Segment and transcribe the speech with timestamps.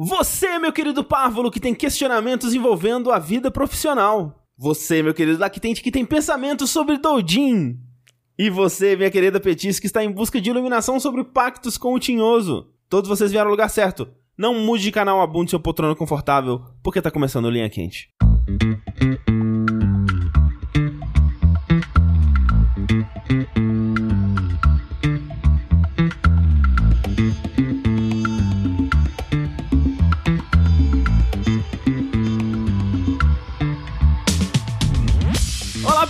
[0.00, 4.46] Você, meu querido párvulo, que tem questionamentos envolvendo a vida profissional.
[4.56, 7.76] Você, meu querido Lactente, que tem pensamentos sobre Doujin.
[8.38, 11.98] E você, minha querida Petis, que está em busca de iluminação sobre pactos com o
[11.98, 12.68] Tinhoso.
[12.88, 14.06] Todos vocês vieram ao lugar certo.
[14.38, 18.08] Não mude de canal, abunde seu poltrona confortável, porque tá começando Linha Quente.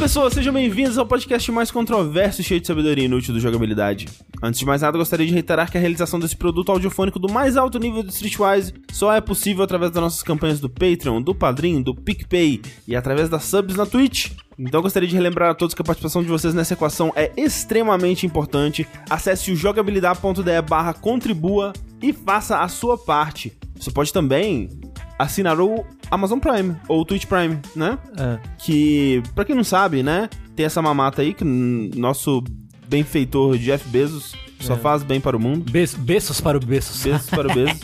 [0.08, 4.06] Pessoas, sejam bem-vindos ao podcast mais controverso e cheio de sabedoria inútil do jogabilidade.
[4.42, 7.58] Antes de mais nada, gostaria de reiterar que a realização desse produto audiofônico do mais
[7.58, 11.82] alto nível do Streetwise só é possível através das nossas campanhas do Patreon, do Padrim,
[11.82, 14.30] do PicPay e através das subs na Twitch.
[14.58, 18.24] Então gostaria de relembrar a todos que a participação de vocês nessa equação é extremamente
[18.24, 18.88] importante.
[19.10, 23.52] Acesse o jogabilidade.de barra contribua e faça a sua parte.
[23.78, 24.70] Você pode também
[25.18, 27.98] assinar o Amazon Prime ou o Twitch Prime, né?
[28.16, 28.38] É.
[28.58, 32.42] Que, pra quem não sabe, né, tem essa mamata aí que nosso
[32.86, 35.70] benfeitor Jeff Bezos só faz bem para o mundo.
[35.70, 37.02] Be beços para o beços.
[37.02, 37.80] Bezos para o Bezos.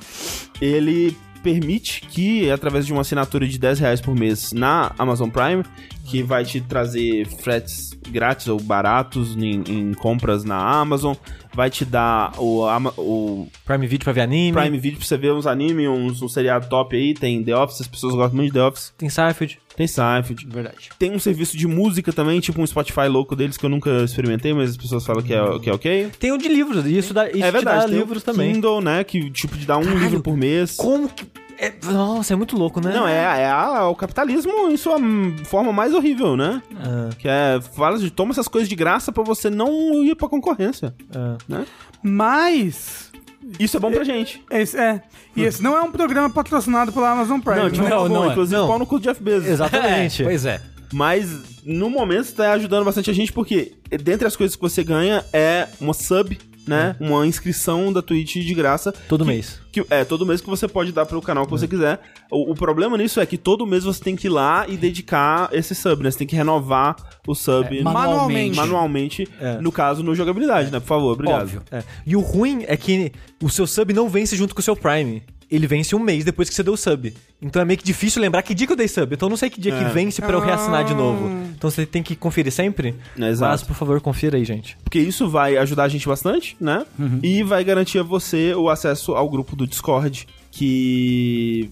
[0.60, 5.62] Ele permite que, através de uma assinatura de 10 reais por mês na Amazon Prime,
[6.06, 11.14] que vai te trazer fretes grátis ou baratos em, em compras na Amazon,
[11.54, 12.64] vai te dar o,
[12.98, 14.52] o Prime Video pra ver anime.
[14.58, 17.80] Prime Video pra você ver uns animes, uns, um seriado top aí, tem The Office,
[17.82, 19.58] as pessoas gostam muito de The Office, Tem Seinfeld.
[19.76, 20.46] tem Seinfeld.
[20.46, 20.90] Verdade.
[20.98, 24.52] Tem um serviço de música também, tipo um Spotify louco deles que eu nunca experimentei,
[24.52, 26.10] mas as pessoas falam que é, que é ok.
[26.18, 26.84] Tem o de livros.
[26.86, 28.52] Isso, dá, isso é verdade, te dá livros também.
[28.52, 30.76] Kindle, né, que tipo te dá um livro por mês.
[30.76, 31.24] Como que...
[31.58, 32.92] é- Nossa, é muito louco, né?
[32.92, 34.98] Não, é, é a- o capitalismo em sua
[35.44, 36.62] forma mais horrível, né?
[36.76, 39.70] Ah, Que é, fala de toma essas coisas de graça pra você não
[40.04, 41.36] ir pra concorrência, ah.
[41.48, 41.66] né?
[42.02, 43.10] Mas.
[43.58, 44.42] Isso é bom pra gente.
[44.50, 45.02] Esse, é.
[45.36, 47.56] E esse não é um programa patrocinado pela Amazon Prime.
[47.58, 47.70] Não, né?
[47.70, 48.28] tipo, Não, favor, não é.
[48.28, 48.66] inclusive Não.
[48.68, 49.48] pau no cu do Jeff Bezos.
[49.48, 50.22] Exatamente.
[50.24, 50.60] Pois é.
[50.92, 51.28] Mas
[51.64, 53.72] no momento está ajudando bastante a gente porque
[54.02, 56.96] dentre as coisas que você ganha é uma sub, né?
[57.00, 58.92] Uma inscrição da Twitch de graça.
[59.08, 59.60] Todo que- mês.
[59.72, 62.00] Que, é, todo mês que você pode dar pro canal que você quiser.
[62.30, 65.48] O, o problema nisso é que todo mês você tem que ir lá e dedicar
[65.52, 66.10] esse sub, né?
[66.12, 66.94] Você tem que renovar
[67.26, 68.56] o sub É, manualmente.
[68.56, 69.58] manualmente, É.
[69.60, 70.78] no caso, no jogabilidade, né?
[70.78, 71.42] Por favor, obrigado.
[71.42, 71.62] Óbvio.
[71.72, 71.82] É.
[72.06, 73.10] E o ruim é que
[73.42, 75.24] o seu sub não vence junto com o seu Prime.
[75.54, 77.14] Ele vence um mês depois que você deu o sub.
[77.40, 79.14] Então é meio que difícil lembrar que dia que eu dei sub.
[79.14, 79.88] Então eu não sei que dia que É.
[79.88, 81.28] vence pra eu reassinar de novo.
[81.56, 82.94] Então você tem que conferir sempre.
[83.18, 83.52] É, exato.
[83.52, 84.76] Mas, por favor, confira aí, gente.
[84.82, 86.84] Porque isso vai ajudar a gente bastante, né?
[86.98, 87.20] Uhum.
[87.22, 91.70] E vai garantir a você o acesso ao grupo do Discord, que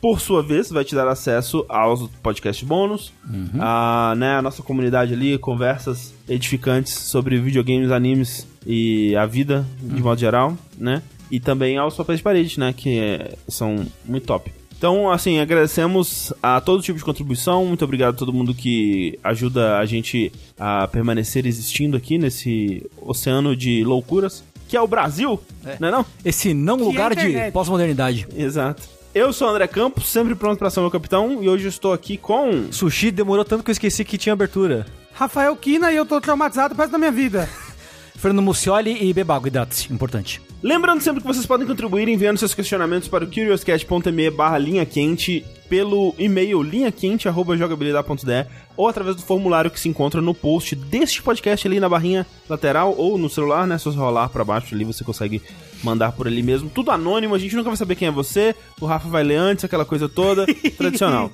[0.00, 3.48] por sua vez vai te dar acesso aos podcasts bônus, Uhum.
[3.58, 9.94] a, né, a nossa comunidade ali, conversas edificantes sobre videogames, animes e a vida de
[9.96, 10.00] Uhum.
[10.02, 11.02] modo geral, né?
[11.30, 12.72] E também aos papéis de parede, né?
[12.76, 14.52] Que é- são muito top.
[14.76, 17.64] Então, assim, agradecemos a todo tipo de contribuição.
[17.64, 23.56] Muito obrigado a todo mundo que ajuda a gente a permanecer existindo aqui nesse oceano
[23.56, 25.40] de loucuras, que é o Brasil,
[25.80, 26.06] não é não?
[26.24, 28.26] Esse não Que lugar é de pós-modernidade.
[28.36, 28.82] Exato.
[29.14, 31.92] Eu sou o André Campos, sempre pronto pra ser meu capitão, e hoje eu estou
[31.92, 32.70] aqui com...
[32.72, 34.84] Sushi demorou tanto que eu esqueci que tinha abertura.
[35.14, 37.48] Rafael Kina e eu tô traumatizado resto da minha vida.
[38.16, 39.92] Fernando Mucioli e Bebago, hidrate-se.
[39.92, 40.42] Importante.
[40.64, 45.44] Lembrando sempre que vocês podem contribuir enviando seus questionamentos para o curiouscat.me barra linha quente
[45.68, 51.78] pelo e-mail linhaquente.jogabilidade.de ou através do formulário que se encontra no post deste podcast ali
[51.78, 53.76] na barrinha lateral ou no celular, né?
[53.76, 55.42] Se você rolar para baixo ali, você consegue
[55.82, 56.70] mandar por ali mesmo.
[56.70, 58.54] Tudo anônimo, a gente nunca vai saber quem é você.
[58.80, 60.46] O Rafa vai ler antes, aquela coisa toda.
[60.78, 61.30] tradicional.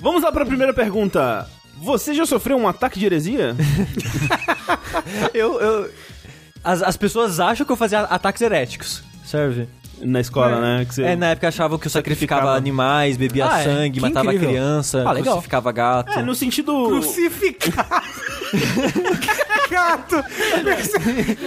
[0.00, 1.48] Vamos lá para a primeira pergunta.
[1.80, 3.54] Você já sofreu um ataque de heresia?
[5.32, 5.60] Eu.
[5.60, 5.90] eu...
[6.68, 9.02] As, as pessoas acham que eu fazia ataques heréticos.
[9.24, 9.66] Serve?
[10.02, 10.84] Na escola, né?
[10.84, 11.02] Que você...
[11.02, 12.58] É, na época achavam que eu sacrificava, Sacrificava.
[12.58, 13.64] animais, bebia Ah, é?
[13.64, 14.48] sangue, Que matava incrível.
[14.50, 16.18] criança, Ah, crucificava gato.
[16.18, 16.72] É, no sentido...
[16.88, 17.88] Crucificado.
[19.70, 20.24] Gato.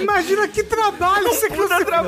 [0.01, 2.01] Imagina que trabalho você crucifica.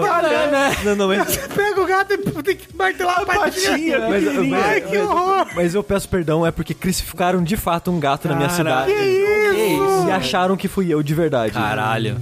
[0.52, 0.75] né?
[0.84, 3.72] Não, não, mas, Você pega o gato e tem que martelar a patinha.
[3.72, 4.59] patinha, mas, pequenininha.
[4.64, 5.47] Ai, que horror.
[5.55, 8.91] mas eu peço perdão, é porque crucificaram de fato um gato na minha cidade.
[8.93, 10.08] Que isso?
[10.08, 11.53] E acharam que fui eu de verdade.
[11.53, 12.20] Caralho.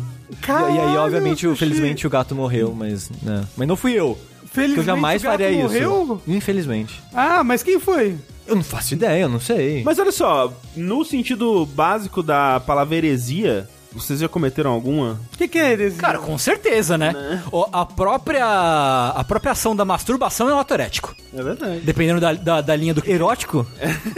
[0.47, 3.09] E, e aí, Caralho, obviamente, felizmente o gato morreu, mas.
[3.21, 3.43] Né.
[3.55, 4.17] Mas não fui eu.
[4.51, 6.03] Felizmente, Que eu jamais o gato faria morreu?
[6.03, 6.21] isso.
[6.27, 7.01] Infelizmente.
[7.13, 8.17] Ah, mas quem foi?
[8.45, 9.81] Eu não faço ideia, eu não sei.
[9.83, 15.21] Mas olha só, no sentido básico da palavra heresia, vocês já cometeram alguma?
[15.33, 16.01] O que, que é heresia?
[16.01, 17.41] Cara, com certeza, né?
[17.49, 21.15] O- a, própria, a própria ação da masturbação é um ato erético.
[21.33, 21.79] É verdade.
[21.81, 23.09] Dependendo da, da, da linha do...
[23.09, 23.65] Erótico?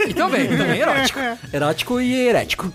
[0.08, 1.20] E também, também erótico.
[1.52, 2.72] Erótico e herético.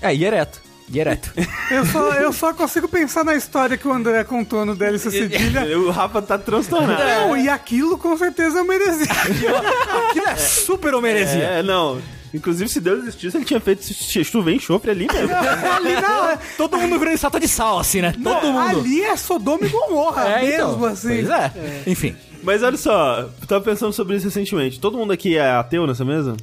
[0.00, 0.60] É, e ereto.
[0.94, 1.32] Direto.
[1.72, 5.64] Eu só, eu só consigo pensar na história que o André contou no DLC Cedilha.
[5.76, 7.02] O Rafa tá transtornado.
[7.02, 9.10] Não, e aquilo com certeza eu merecia.
[9.10, 11.42] Aquilo é super uma heresia.
[11.42, 12.00] É, não.
[12.32, 13.82] Inclusive, se Deus existisse, ele tinha feito
[14.24, 15.34] chover enxofre ali mesmo.
[15.34, 18.12] ali não, Todo mundo virou estátua de sal, assim, né?
[18.12, 18.78] Todo mundo.
[18.80, 20.84] ali é Sodoma e Gomorra, É, mesmo então.
[20.84, 21.08] assim.
[21.08, 21.52] Pois é.
[21.88, 22.14] Enfim.
[22.42, 24.78] Mas olha só, eu tava pensando sobre isso recentemente.
[24.78, 26.36] Todo mundo aqui é ateu nessa mesa?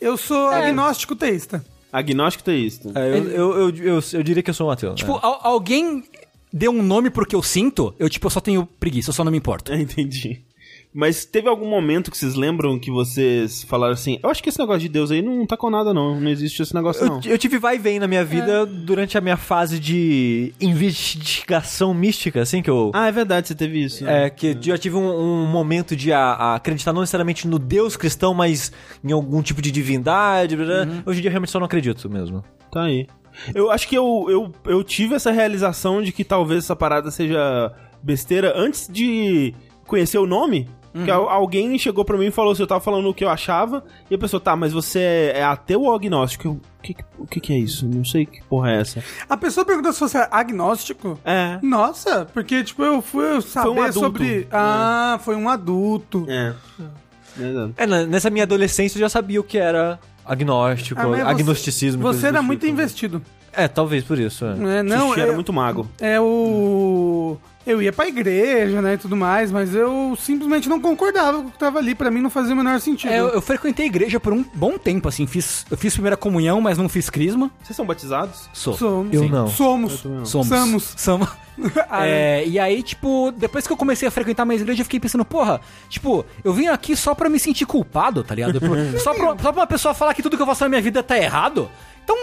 [0.00, 1.64] Eu sou agnóstico teísta.
[1.98, 2.90] Agnóstico teísta.
[2.94, 4.94] É, eu, eu, eu, eu, eu diria que eu sou um ateu.
[4.94, 5.20] Tipo, é.
[5.22, 6.04] al- alguém
[6.52, 9.22] deu um nome pro que eu sinto, eu, tipo, eu só tenho preguiça, eu só
[9.24, 9.72] não me importo.
[9.74, 10.42] Entendi.
[10.98, 14.58] Mas teve algum momento que vocês lembram que vocês falaram assim: Eu acho que esse
[14.58, 16.18] negócio de Deus aí não tá com nada, não.
[16.18, 17.20] Não existe esse negócio, não.
[17.22, 21.92] Eu, eu tive vai e vem na minha vida durante a minha fase de investigação
[21.92, 22.90] mística, assim, que eu...
[22.94, 24.04] Ah, é verdade, você teve isso.
[24.04, 24.26] né?
[24.26, 27.58] É, que eu já tive um, um momento de a- a acreditar não necessariamente no
[27.58, 28.72] Deus cristão, mas
[29.04, 30.56] em algum tipo de divindade.
[30.56, 31.02] blá, blá.
[31.04, 32.42] Hoje em dia eu realmente só não acredito mesmo.
[32.72, 33.06] Tá aí.
[33.54, 37.70] Eu acho que eu, eu, eu tive essa realização de que talvez essa parada seja
[38.02, 39.54] besteira antes de
[39.86, 40.68] conhecer o nome.
[41.04, 43.28] Que al- alguém chegou pra mim e falou assim, eu tava falando o que eu
[43.28, 46.46] achava, e a pessoa, tá, mas você é ateu ou agnóstico?
[46.48, 47.86] Eu, o que, que- o que que é isso?
[47.86, 49.02] Não sei que porra é essa.
[49.28, 51.18] A pessoa perguntou se você é agnóstico.
[51.24, 51.58] É.
[51.62, 53.98] Nossa, porque, tipo, eu fui saber um adulto.
[54.00, 54.48] sobre...
[54.52, 56.24] Ah, foi um adulto.
[56.28, 56.54] É.
[57.76, 62.02] É, nessa minha adolescência eu já sabia o que era agnóstico, Ah, você- agnosticismo.
[62.02, 62.46] Você do era tipo.
[62.46, 63.22] muito investido.
[63.52, 64.44] É, talvez por isso.
[64.44, 64.78] é.
[64.78, 65.88] É, não, Xixi é, era muito mago.
[66.00, 67.36] é o...
[67.66, 71.50] Eu ia pra igreja, né, e tudo mais, mas eu simplesmente não concordava com o
[71.50, 71.94] que tava ali.
[71.94, 73.12] Pra mim não fazia o menor sentido.
[73.12, 75.26] É, eu, eu frequentei a igreja por um bom tempo, assim.
[75.26, 77.50] Fiz, eu fiz primeira comunhão, mas não fiz crisma.
[77.62, 78.48] Vocês são batizados?
[78.52, 78.76] Sou.
[78.76, 79.12] Somos.
[79.12, 79.48] Eu não.
[79.48, 79.92] Somos.
[80.00, 80.28] Somos.
[80.48, 80.94] Somos.
[80.96, 81.28] Somos.
[81.88, 85.00] Ah, É, e aí, tipo, depois que eu comecei a frequentar mais igreja, eu fiquei
[85.00, 85.58] pensando, porra,
[85.88, 88.60] tipo, eu vim aqui só pra me sentir culpado, tá ligado?
[89.00, 91.02] Só, pra, só pra uma pessoa falar que tudo que eu faço na minha vida
[91.02, 91.70] tá errado.
[92.04, 92.14] Então,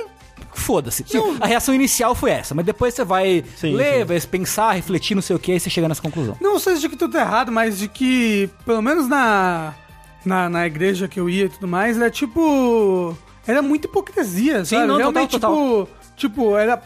[0.53, 1.05] foda-se.
[1.39, 4.05] A reação inicial foi essa, mas depois você vai Sim, ler, sim.
[4.05, 6.37] vai pensar, refletir, não sei o que, e você chega nessa conclusão.
[6.41, 9.73] Não sei de que tudo é errado, mas de que, pelo menos na,
[10.25, 13.15] na, na igreja que eu ia e tudo mais, era tipo.
[13.45, 14.87] Era muita hipocrisia, Sim, sabe?
[14.87, 15.89] não, Realmente, total, tipo.
[16.15, 16.81] Tipo, era.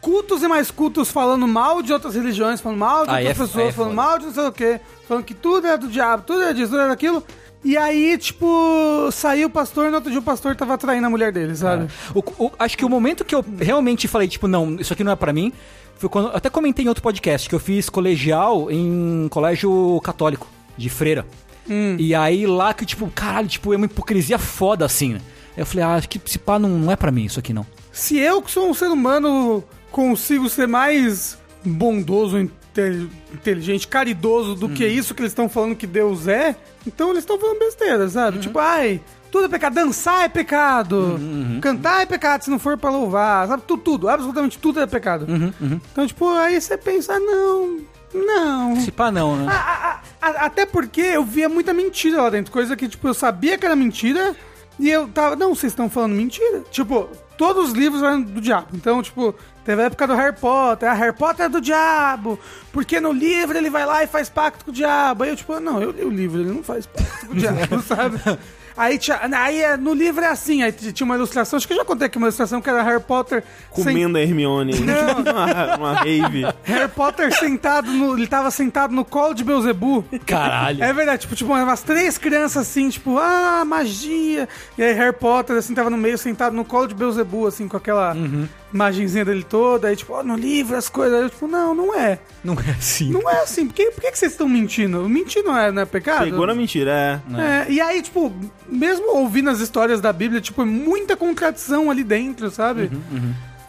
[0.00, 3.52] Cultos e mais cultos falando mal de outras religiões, falando mal de Aí outras é-
[3.52, 6.22] pessoas, é falando mal de não sei o quê, falando que tudo era do diabo,
[6.26, 7.24] tudo era disso, tudo era daquilo.
[7.64, 11.10] E aí, tipo, saiu o pastor e no outro dia o pastor tava traindo a
[11.10, 11.84] mulher dele, sabe?
[12.14, 15.12] O- o- acho que o momento que eu realmente falei, tipo, não, isso aqui não
[15.12, 15.50] é pra mim,
[15.96, 16.28] foi quando.
[16.36, 20.46] Até comentei em outro podcast que eu fiz colegial em colégio católico,
[20.76, 21.24] de freira.
[21.98, 25.20] E aí lá que, tipo, caralho, tipo, é uma hipocrisia foda assim, né?
[25.56, 27.64] Eu falei, ah, acho que esse pá não, não é pra mim isso aqui não.
[27.90, 32.52] Se eu, que sou um ser humano, consigo ser mais bondoso, inte-
[33.32, 36.56] inteligente, caridoso do que isso que eles estão falando que Deus é,
[36.86, 38.38] então eles estão falando besteira, sabe?
[38.38, 39.00] Tipo, ai,
[39.30, 41.18] tudo é pecado, dançar é pecado,
[41.60, 43.62] cantar é pecado se não for pra louvar, sabe?
[43.66, 45.26] Tudo, tudo, absolutamente tudo é pecado.
[45.92, 47.78] Então, tipo, aí você pensa, não,
[48.14, 48.72] não.
[48.74, 49.46] Esse pá não, né?
[49.48, 49.52] A-
[50.22, 53.58] a- a- até porque eu via muita mentira lá dentro, coisa que, tipo, eu sabia
[53.58, 54.36] que era mentira
[54.78, 56.62] e eu tava, não, vocês estão falando mentira?
[56.70, 58.68] Tipo, todos os livros eram do diabo.
[58.74, 59.34] Então, tipo,
[59.64, 62.38] teve a época do Harry Potter, a Harry Potter é do diabo,
[62.72, 65.24] porque no livro ele vai lá e faz pacto com o diabo.
[65.24, 67.80] Aí eu, tipo, não, eu li o livro, ele não faz pacto com o diabo,
[67.82, 68.20] sabe?
[68.76, 71.76] Aí, tinha, aí é, no livro é assim, aí tinha uma ilustração, acho que eu
[71.78, 73.42] já contei aqui uma ilustração que era Harry Potter
[73.74, 75.18] sem- Comendo a Hermione Não.
[75.22, 76.44] numa, numa rave.
[76.64, 78.16] Harry Potter sentado no.
[78.16, 80.04] Ele tava sentado no colo de Beuzebu.
[80.26, 80.82] Caralho.
[80.82, 84.48] É verdade, tipo, tipo, umas três crianças assim, tipo, ah, magia.
[84.76, 87.76] E aí Harry Potter, assim, tava no meio, sentado no colo de Beuzebu, assim, com
[87.76, 88.16] aquela
[88.72, 89.88] imagenzinha dele toda.
[89.88, 91.16] Aí, tipo, ó, no livro, as coisas.
[91.16, 92.18] Aí eu, tipo, não, não é.
[92.42, 93.10] Não é assim.
[93.10, 93.66] Não é assim.
[93.66, 95.08] Por que, por que, que vocês estão mentindo?
[95.08, 96.24] Mentir não é, não é pecado?
[96.24, 97.40] Pegou na mentira, é.
[97.40, 98.32] É, e aí, tipo,
[98.68, 102.90] mesmo ouvindo as histórias da Bíblia, tipo, é muita contradição ali dentro, sabe?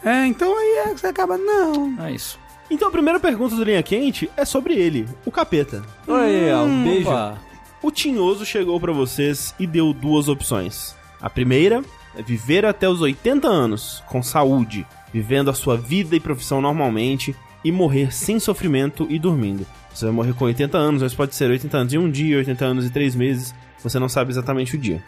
[0.04, 2.00] É, então aí é que você acaba, não.
[2.04, 2.38] É isso.
[2.70, 5.82] Então a primeira pergunta do Linha Quente é sobre ele, o capeta.
[6.06, 7.08] Oi, um beijo.
[7.08, 7.38] Opa.
[7.82, 10.96] O Tinhoso chegou pra vocês e deu duas opções.
[11.20, 11.82] A primeira
[12.16, 17.36] é viver até os 80 anos, com saúde, vivendo a sua vida e profissão normalmente
[17.62, 19.66] e morrer sem sofrimento e dormindo.
[19.92, 22.64] Você vai morrer com 80 anos, mas pode ser 80 anos em um dia, 80
[22.64, 23.54] anos em três meses,
[23.88, 25.02] você não sabe exatamente o dia.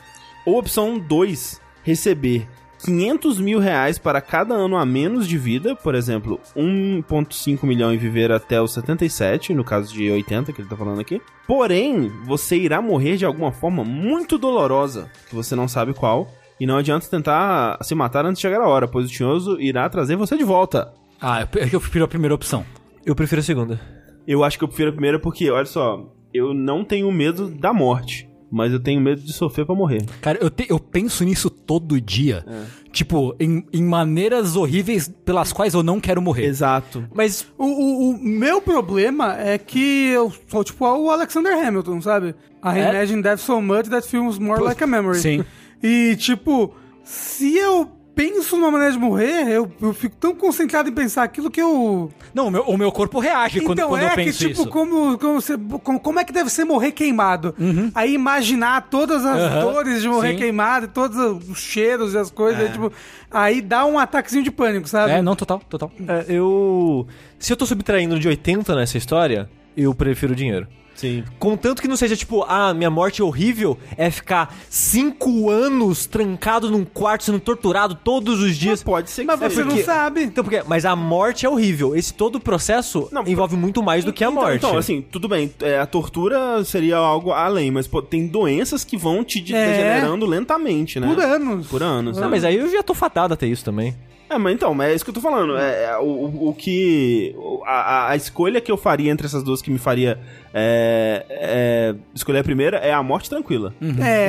[0.46, 2.48] Ou opção 2, receber
[2.84, 7.96] 500 mil reais para cada ano a menos de vida, por exemplo, 1,5 milhão e
[7.96, 11.20] viver até os 77, no caso de 80 que ele tá falando aqui.
[11.46, 16.28] Porém, você irá morrer de alguma forma muito dolorosa, que você não sabe qual,
[16.60, 19.88] e não adianta tentar se matar antes de chegar a hora, pois o tinhoso irá
[19.88, 20.92] trazer você de volta.
[21.20, 22.64] Ah, eu, eu prefiro a primeira opção.
[23.04, 23.80] Eu prefiro a segunda.
[24.26, 27.72] Eu acho que eu prefiro a primeira porque, olha só, eu não tenho medo da
[27.72, 28.27] morte.
[28.50, 30.04] Mas eu tenho medo de sofrer pra morrer.
[30.20, 32.44] Cara, eu, te- eu penso nisso todo dia.
[32.92, 36.46] Tipo, em, em maneiras horríveis pelas quais eu não quero morrer.
[36.46, 37.04] Exato.
[37.14, 42.34] Mas O, o- o meu problema é que eu sou tipo o Alexander Hamilton, sabe?
[42.64, 42.90] I É?
[42.90, 45.18] imagine death so much that feels more like a memory.
[45.20, 45.44] Sim.
[45.82, 46.74] E, tipo,
[47.04, 51.48] se eu penso numa maneira de morrer, eu, eu fico tão concentrado em pensar aquilo
[51.48, 52.10] que eu.
[52.34, 54.50] Não, o meu, o meu corpo reage quando, então quando é eu que, penso tipo,
[54.62, 54.68] isso.
[54.68, 57.54] como, como, você- como, como é que deve ser morrer queimado?
[57.94, 60.38] Aí imaginar todas as Aham, dores de morrer sim.
[60.38, 61.16] queimado, todos
[61.48, 62.92] os cheiros e as coisas, aí, tipo,
[63.30, 65.12] aí dá um ataquezinho de pânico, sabe?
[65.12, 65.92] É, não, total, total.
[66.08, 67.06] é, eu.
[67.38, 70.66] Se eu tô subtraindo de 80 nessa história, eu prefiro dinheiro.
[70.98, 71.22] Sim.
[71.38, 76.84] Contanto que não seja tipo, ah, minha morte horrível é ficar cinco anos trancado num
[76.84, 78.80] quarto sendo torturado todos os dias.
[78.80, 79.50] Mas pode ser que Mas seja.
[79.54, 80.22] você não porque- sabe.
[80.24, 81.94] Então, porque, mas a morte é horrível.
[81.94, 84.56] Esse todo o processo Não, envolve muito mais do que a Então- morte.
[84.56, 88.96] Então, assim, tudo bem, é, a tortura seria algo além, mas pô, tem doenças que
[88.96, 89.66] vão te de- É.
[89.70, 91.06] degenerando lentamente, né?
[91.06, 91.66] Por anos.
[91.68, 92.16] Por anos.
[92.16, 92.28] Não, né?
[92.30, 93.94] mas aí eu já tô fatado até isso também.
[94.30, 95.56] É, mas então, mas é isso que eu tô falando.
[95.56, 97.34] É, é, o, o- o que.
[97.66, 100.18] A, a- a escolha que eu faria entre essas duas que me faria
[100.52, 103.72] é, é, escolher a primeira é a morte tranquila.
[104.00, 104.28] É.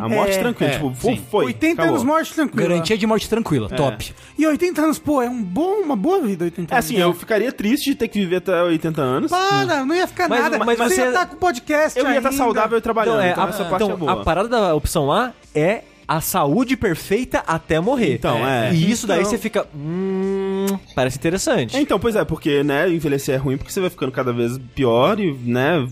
[0.00, 0.38] A morte É.
[0.40, 0.70] tranquila.
[0.70, 1.46] É, tipo, fu- foi.
[1.46, 1.90] 80 acabou.
[1.94, 2.68] anos morte tranquila.
[2.68, 4.14] Garantia de morte tranquila, top.
[4.38, 6.86] E 80 anos, pô, é um bom, uma boa vida, 80 É anos.
[6.86, 9.30] assim, eu ficaria triste de ter que viver até 80 anos.
[9.30, 10.58] Para, não ia ficar Mas- nada.
[10.64, 12.38] mas você você- ia estar com o podcast Eu ia estar ainda.
[12.42, 13.16] saudável e trabalhando.
[13.16, 14.12] Então, é, então a, essa parte então, é boa.
[14.12, 18.14] a parada da opção A é a saúde perfeita até morrer.
[18.14, 18.74] Então, é.
[18.74, 19.30] E isso daí Então.
[19.30, 19.64] você fica.
[19.72, 21.76] Hum, parece interessante.
[21.76, 24.58] É, Então, pois é, porque, né, envelhecer é ruim porque você vai ficando cada vez
[24.74, 25.86] pior e, né,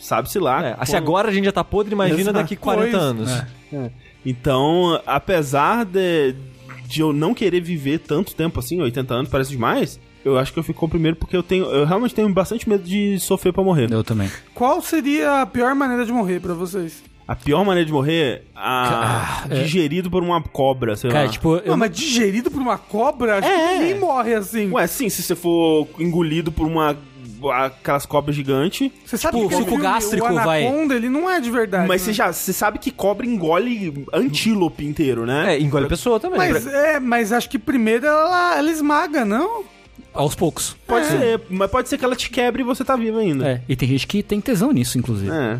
[0.00, 0.64] sabe-se lá.
[0.66, 2.38] É, se como- agora a gente já tá podre, imagina Exato.
[2.38, 3.02] daqui 40 Pois.
[3.02, 3.30] anos.
[3.70, 3.90] É.
[4.24, 6.34] Então, apesar de,
[6.86, 10.58] de eu não querer viver tanto tempo assim, 80 anos parece demais, eu acho que
[10.58, 13.52] eu fico com o primeiro porque eu tenho, eu realmente tenho bastante medo de sofrer
[13.52, 13.92] pra morrer.
[13.92, 14.30] Eu também.
[14.54, 17.02] Qual seria a pior maneira de morrer pra vocês?
[17.26, 19.62] A pior maneira de morrer, a Ah, é.
[19.62, 21.30] digerido por uma cobra, sei Cara, lá.
[21.30, 23.68] tipo, eu, Não, mas digerido por uma cobra, acho É.
[23.68, 24.70] que ninguém morre assim.
[24.72, 26.96] Ué, sim, se você for engolido por uma
[27.54, 31.40] aquelas cobras gigantes, Você sabe tipo, que suco filme, gástrico o vai- ele não é
[31.40, 31.88] de verdade.
[31.88, 32.06] mas né?
[32.06, 35.56] você já, você sabe que cobra engole antílope inteiro, né?
[35.56, 36.38] É, engole a pessoa também.
[36.38, 39.64] Mas, é, mas acho que primeiro ela, ela esmaga, não?
[40.14, 40.76] aos poucos.
[40.86, 41.08] Pode É.
[41.08, 43.48] ser, mas pode ser que ela te quebre e você tá vivo ainda.
[43.48, 45.30] É, e tem gente que tem tesão nisso, inclusive.
[45.32, 45.58] É.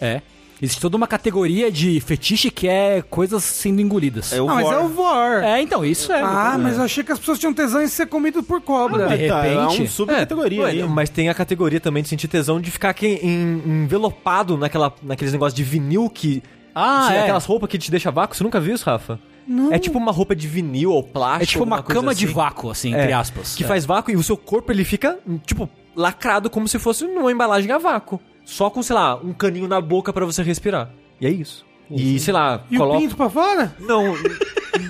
[0.00, 0.22] É.
[0.60, 4.32] Existe toda uma categoria de fetiche que é coisas sendo engolidas.
[4.32, 4.72] É o não, mas vor.
[4.74, 5.42] é o vor.
[5.44, 6.22] É, então, isso é.
[6.22, 9.06] Ah, mas eu achei que as pessoas tinham tesão em ser comido por cobra.
[9.16, 10.82] de Tá, é repente- um subcategoria Ué, aí.
[10.84, 15.32] mas tem a categoria também de sentir tesão de ficar aqui em- envelopado naquela, naqueles
[15.32, 16.42] negócios de vinil que.
[16.74, 17.22] Ah, é.
[17.22, 18.36] Aquelas roupas que te deixa vácuo.
[18.36, 19.18] Você nunca viu isso, Rafa?
[19.46, 19.72] Não.
[19.72, 21.42] É tipo uma roupa de vinil ou plástico.
[21.42, 22.34] É tipo uma cama de assim.
[22.34, 23.54] vácuo, assim, É, entre aspas.
[23.54, 23.66] Que É.
[23.66, 27.70] faz vácuo e o seu corpo ele fica, tipo, lacrado como se fosse numa embalagem
[27.70, 28.20] a vácuo.
[28.46, 30.88] Só com, sei lá, um caninho na boca pra você respirar.
[31.20, 31.66] E é isso.
[31.90, 32.96] E, sei lá, E coloca.
[32.96, 33.74] o pinto pra fora?
[33.78, 34.16] Não,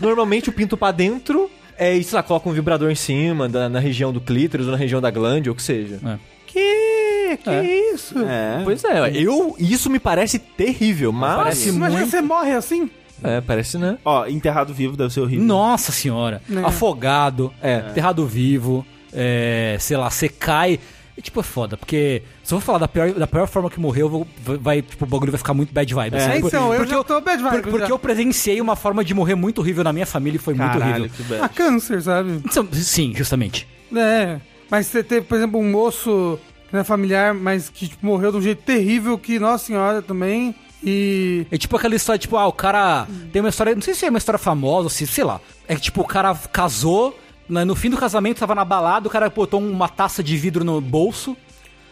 [0.00, 1.50] normalmente o pinto pra dentro.
[1.78, 4.72] É, e, sei lá, coloca um vibrador em cima, da- na região do clítoris ou
[4.72, 5.98] na região da glande, ou o que seja.
[6.04, 6.18] É.
[6.46, 7.36] Que?
[7.42, 7.92] Que É.
[7.92, 8.18] isso?
[8.20, 8.60] É.
[8.64, 9.54] Pois é, eu.
[9.58, 11.36] Isso me parece terrível, mas.
[11.36, 12.88] Parece Imagina muito- você morre assim?
[13.22, 13.98] É, parece, né?
[14.04, 15.44] Ó, enterrado vivo deve ser horrível.
[15.44, 16.40] Nossa senhora.
[16.50, 16.58] É.
[16.60, 17.84] Afogado, É.
[17.90, 20.78] enterrado vivo, é, sei lá, você cai.
[21.16, 23.80] E, tipo, é foda, porque se eu for falar da pior, da pior forma que
[23.80, 26.14] morreu, eu vou- vai, tipo, o bagulho vai ficar muito bad vibe.
[26.14, 29.02] É, Por- então, eu porque já tô bad vibe por- porque eu presenciei uma forma
[29.02, 31.10] de morrer muito horrível na minha família e foi muito Caralho, horrível.
[31.16, 31.42] que bad.
[31.42, 32.42] Ah, câncer, sabe?
[32.44, 33.66] Então, Sim, justamente.
[33.96, 34.38] É.
[34.70, 38.30] Mas você teve, por exemplo, um moço que não é familiar, mas que tipo, morreu
[38.32, 40.54] de um jeito terrível, que, nossa senhora, também.
[40.84, 41.46] E.
[41.50, 44.10] É tipo aquela história, tipo, ah, o cara tem uma história, não sei se é
[44.10, 45.40] uma história famosa, se, sei lá.
[45.66, 49.28] É que, tipo, o cara casou, no fim do casamento tava na balada, o cara
[49.30, 51.36] botou uma taça de vidro no bolso,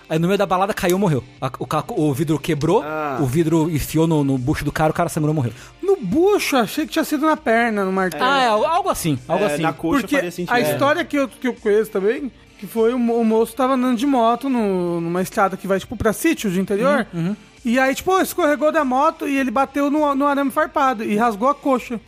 [0.08, 1.22] aí no meio da balada caiu e morreu.
[1.58, 3.18] O, o vidro quebrou, Ah.
[3.20, 5.52] o vidro enfiou no, no bucho do cara, o cara sangrou e morreu.
[5.82, 8.24] No bucho, achei que tinha sido na perna, no martelo.
[8.24, 9.62] Ah, é, algo assim, algo É, assim.
[9.62, 10.52] na coxa Porque sentido.
[10.54, 10.72] a É.
[10.72, 14.06] história que eu, que eu conheço também, que foi o, o moço tava andando de
[14.06, 17.06] moto no- numa estrada que vai, tipo, pra sítio de interior.
[17.14, 21.16] Uhum, E aí, tipo, escorregou da moto e ele bateu no, no arame farpado e
[21.16, 21.98] rasgou a coxa.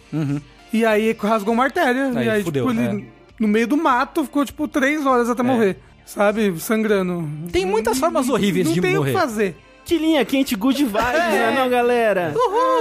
[0.72, 2.10] E aí rasgou uma artéria.
[2.14, 3.15] Aí e aí, fudeu, tipo, ele é.
[3.38, 5.78] No meio do mato ficou, tipo, três horas até morrer.
[6.04, 6.54] Sabe?
[6.60, 7.28] Sangrando.
[7.50, 9.10] Tem muitas formas horríveis não de tem morrer.
[9.10, 9.56] o que fazer.
[9.84, 12.34] Que linha quente, good vibes, né, não, galera?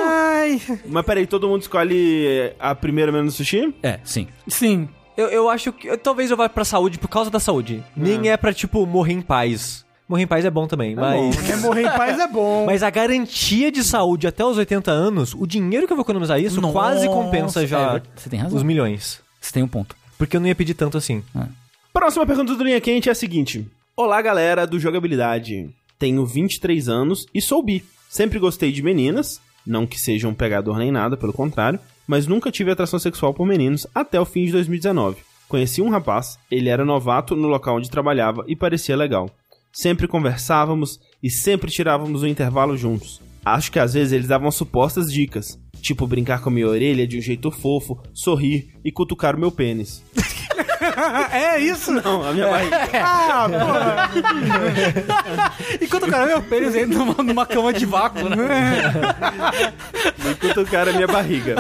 [0.08, 3.74] Ai, Mas peraí, todo mundo escolhe a primeira menos sushi?
[3.84, 4.28] É, sim.
[4.48, 4.90] sim.
[5.16, 5.88] Eu, eu acho que.
[5.88, 7.84] eu- talvez eu vá pra saúde por causa da saúde.
[7.96, 9.86] Nem é pra, tipo, morrer em paz.
[10.10, 11.50] Morrer em paz é bom também, mas.
[11.50, 12.66] É, morrer em paz é bom.
[12.68, 16.40] Mas a garantia de saúde até os 80 anos, o dinheiro que eu vou economizar
[16.40, 18.56] isso Nossa, quase compensa já é, você tem razão.
[18.58, 19.20] os milhões.
[19.42, 19.96] Você tem um ponto.
[20.18, 21.24] Porque eu não ia pedir tanto assim.
[21.94, 23.66] Próxima pergunta do Linha Quente é a seguinte.
[23.96, 25.70] Olá, galera do Jogabilidade.
[25.98, 27.84] tenho 23 anos e sou bi.
[28.10, 32.52] Sempre gostei de meninas, não que seja um pegador nem nada, pelo contrário, mas nunca
[32.52, 35.18] tive atração sexual por meninos até o fim de 2019.
[35.48, 39.30] Conheci um rapaz, ele era novato no local onde trabalhava e parecia legal.
[39.72, 43.22] Sempre conversávamos e sempre tirávamos o intervalo juntos.
[43.46, 47.20] Acho que às vezes eles davam supostas dicas, tipo brincar com a minha orelha de
[47.20, 50.04] um jeito fofo, sorrir e cutucar o meu pênis.
[51.32, 51.92] é isso?
[51.92, 52.76] Não, a minha barriga.
[53.08, 53.48] Ah,
[54.10, 55.52] porra.
[55.80, 58.92] Enquanto o cara meu pênis entra numa, numa cama de vácuo, né?
[60.32, 61.56] e cutucar a minha barriga.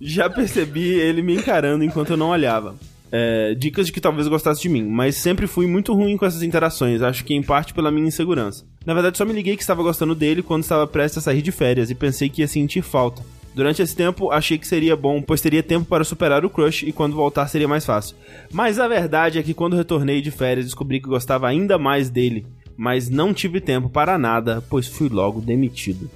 [0.00, 2.74] Já percebi ele me encarando enquanto eu não olhava.
[3.16, 6.42] É, dicas de que talvez gostasse de mim, mas sempre fui muito ruim com essas
[6.42, 8.64] interações, acho que em parte pela minha insegurança.
[8.84, 11.52] Na verdade, só me liguei que estava gostando dele quando estava prestes a sair de
[11.52, 13.22] férias e pensei que ia sentir falta.
[13.54, 16.92] Durante esse tempo, achei que seria bom, pois teria tempo para superar o crush e
[16.92, 18.16] quando voltar seria mais fácil.
[18.52, 22.44] Mas a verdade é que quando retornei de férias, descobri que gostava ainda mais dele.
[22.76, 26.10] Mas não tive tempo para nada, pois fui logo demitido.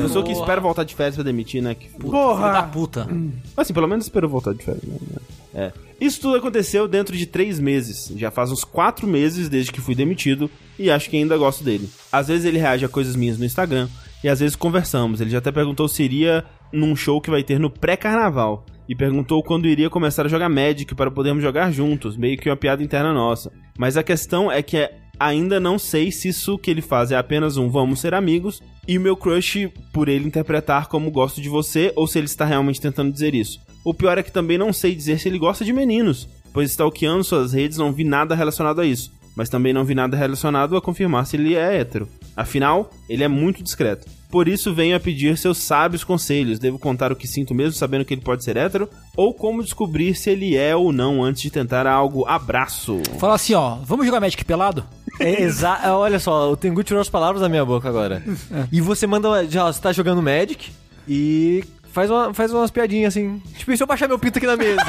[0.00, 1.74] Pessoa que espera voltar de férias pra demitir, né?
[1.74, 2.06] Que puta.
[2.06, 2.62] Da Porra.
[2.62, 3.08] puta.
[3.54, 4.84] Assim, pelo menos esperou voltar de férias.
[4.84, 5.18] Né?
[5.52, 5.72] É.
[6.00, 8.12] Isso tudo aconteceu dentro de três meses.
[8.16, 11.88] Já faz uns quatro meses desde que fui demitido e acho que ainda gosto dele.
[12.12, 13.88] Às vezes ele reage a coisas minhas no Instagram
[14.22, 15.20] e às vezes conversamos.
[15.20, 18.64] Ele já até perguntou se iria num show que vai ter no pré-carnaval.
[18.88, 22.56] E perguntou quando iria começar a jogar Magic para podermos jogar juntos, meio que uma
[22.56, 23.52] piada interna nossa.
[23.76, 27.56] Mas a questão é que ainda não sei se isso que ele faz é apenas
[27.56, 31.92] um vamos ser amigos e o meu crush por ele interpretar como gosto de você
[31.94, 33.60] ou se ele está realmente tentando dizer isso.
[33.84, 37.24] O pior é que também não sei dizer se ele gosta de meninos, pois stalkeando
[37.24, 40.80] suas redes não vi nada relacionado a isso, mas também não vi nada relacionado a
[40.80, 42.08] confirmar se ele é hétero.
[42.36, 44.06] Afinal, ele é muito discreto.
[44.30, 46.58] Por isso venho a pedir seus sábios conselhos.
[46.58, 48.88] Devo contar o que sinto mesmo sabendo que ele pode ser hétero?
[49.16, 52.26] Ou como descobrir se ele é ou não antes de tentar algo?
[52.26, 53.00] Abraço!
[53.18, 54.84] Fala assim, ó, vamos jogar Magic pelado?
[55.20, 58.22] É, exa olha só, o Tengu tirou as palavras da minha boca agora.
[58.70, 59.46] E você manda.
[59.48, 60.70] Já, você tá jogando Magic
[61.08, 63.42] e faz, uma, faz umas piadinhas assim.
[63.56, 64.82] Tipo, e se eu baixar meu pinto aqui na mesa?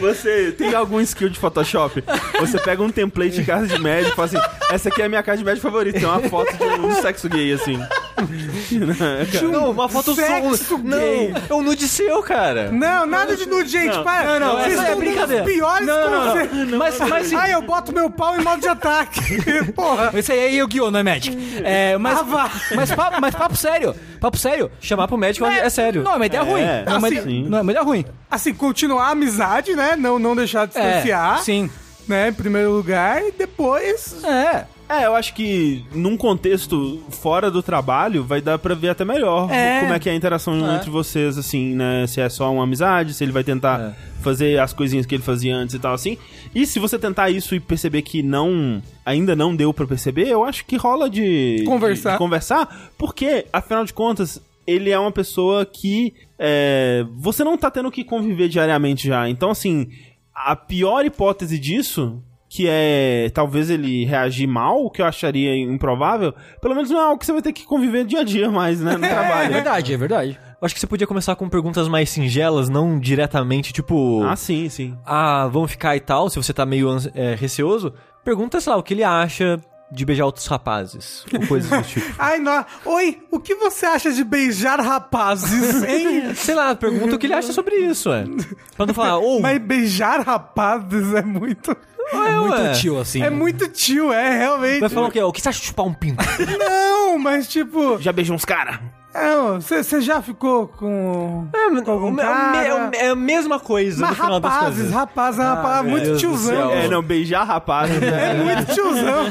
[0.00, 2.02] Você tem algum skill de Photoshop?
[2.40, 4.38] Você pega um template de casa de médico e fala assim:
[4.70, 5.98] essa aqui é a minha casa de médico favorita.
[5.98, 7.78] Tem uma foto de um sexo gay, assim.
[9.50, 10.78] Não, uma foto Sexo.
[10.78, 12.70] Não, é um nude seu, cara.
[12.70, 14.38] Não, nada de nude, gente, Não, para.
[14.38, 15.44] não, não, Vocês essa é brincadeira.
[15.44, 16.32] piores Não, não, não.
[16.32, 16.70] conselhos.
[16.78, 19.20] Mas, mas, Ai, eu boto meu pau em modo de ataque.
[19.74, 20.10] Porra.
[20.14, 20.90] Esse aí é Yu-Gi-Oh!
[20.90, 21.36] não é Magic.
[21.64, 23.94] É, mas, Ah, mas, papo, mas papo sério.
[24.20, 24.70] Papo sério.
[24.80, 26.02] Chamar pro médico é, sério.
[26.02, 26.62] Não, é uma ideia É, ruim.
[26.62, 27.16] Não é uma, assim.
[27.18, 28.04] ideia- não é uma ideia ruim.
[28.30, 29.96] Assim, continuar a amizade, né?
[29.96, 31.38] Não, não deixar de distanciar.
[31.38, 31.70] É, sim.
[32.06, 33.22] Né, em primeiro lugar.
[33.22, 34.16] E depois...
[34.24, 34.64] É.
[34.88, 39.50] É, eu acho que num contexto fora do trabalho vai dar pra ver até melhor
[39.52, 39.80] É.
[39.80, 40.76] como é que é a interação É.
[40.76, 42.06] entre vocês, assim, né?
[42.06, 44.22] Se é só uma amizade, se ele vai tentar É.
[44.22, 46.16] fazer as coisinhas que ele fazia antes e tal, assim.
[46.54, 48.82] E se você tentar isso e perceber que não.
[49.04, 51.62] ainda não deu pra perceber, eu acho que rola de.
[51.66, 52.10] Conversar.
[52.10, 54.40] de- de conversar, porque, afinal de contas.
[54.66, 59.26] Ele é uma pessoa que é, você não tá tendo que conviver diariamente já.
[59.26, 59.88] Então, assim,
[60.34, 66.32] a pior hipótese disso que é talvez ele reagir mal, o que eu acharia improvável,
[66.60, 68.80] pelo menos não é algo que você vai ter que conviver dia a dia mais,
[68.80, 69.52] né, no É trabalho.
[69.52, 70.40] verdade, é verdade.
[70.60, 74.22] Eu Acho que você podia começar com perguntas mais singelas, não diretamente, tipo.
[74.24, 74.96] Ah, sim, sim.
[75.04, 77.92] ah, vamos ficar e tal, se você tá meio é, receoso,
[78.24, 82.06] pergunta, sei lá, o que ele acha de beijar outros rapazes, ou coisas do tipo.
[82.18, 82.64] Ai, não.
[82.84, 86.34] Oi, o que você acha de beijar rapazes, hein?
[86.34, 88.24] Sei lá, pergunta o que ele acha sobre isso, é.
[88.76, 89.40] Pra não falar, ou...
[89.40, 91.76] Mas beijar rapazes é muito...
[92.12, 92.72] ué, Muito ué.
[92.72, 93.22] tio, assim.
[93.22, 94.80] É muito tio, é, realmente.
[94.80, 95.22] Vai falar o quê?
[95.22, 96.24] O que você acha de chupar um pinto?
[96.58, 97.98] Não, mas tipo...
[98.00, 98.80] Já beijou uns cara?
[99.60, 101.48] Você já ficou com...
[101.84, 102.90] com algum É, cara?
[102.92, 104.94] é, é a mesma coisa, Mas no final das rapazes, contas.
[104.94, 106.70] rapazes é uma palavra muito Deus tiozão.
[106.72, 107.90] É, não, beijar rapaz.
[107.90, 108.34] É né?
[108.44, 109.26] muito tiozão.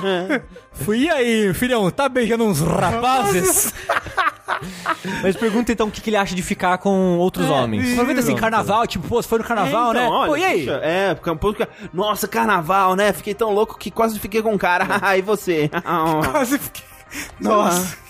[0.74, 3.74] Fui e aí, filhão, tá beijando uns rapazes?
[5.22, 7.92] Mas pergunta então o que, que ele acha de ficar com outros homens.
[7.94, 10.10] Aproveita assim, carnaval, tipo, pô, você foi no carnaval, É, então, né?
[10.10, 10.60] olha, pô, e aí?
[10.62, 11.68] puxa, é, porque um pouco.
[11.94, 13.14] Nossa, carnaval, né?
[13.14, 14.88] Fiquei tão louco que quase fiquei com um cara.
[15.16, 15.70] e você?
[16.32, 16.84] Quase fiquei...
[17.40, 18.07] Nossa.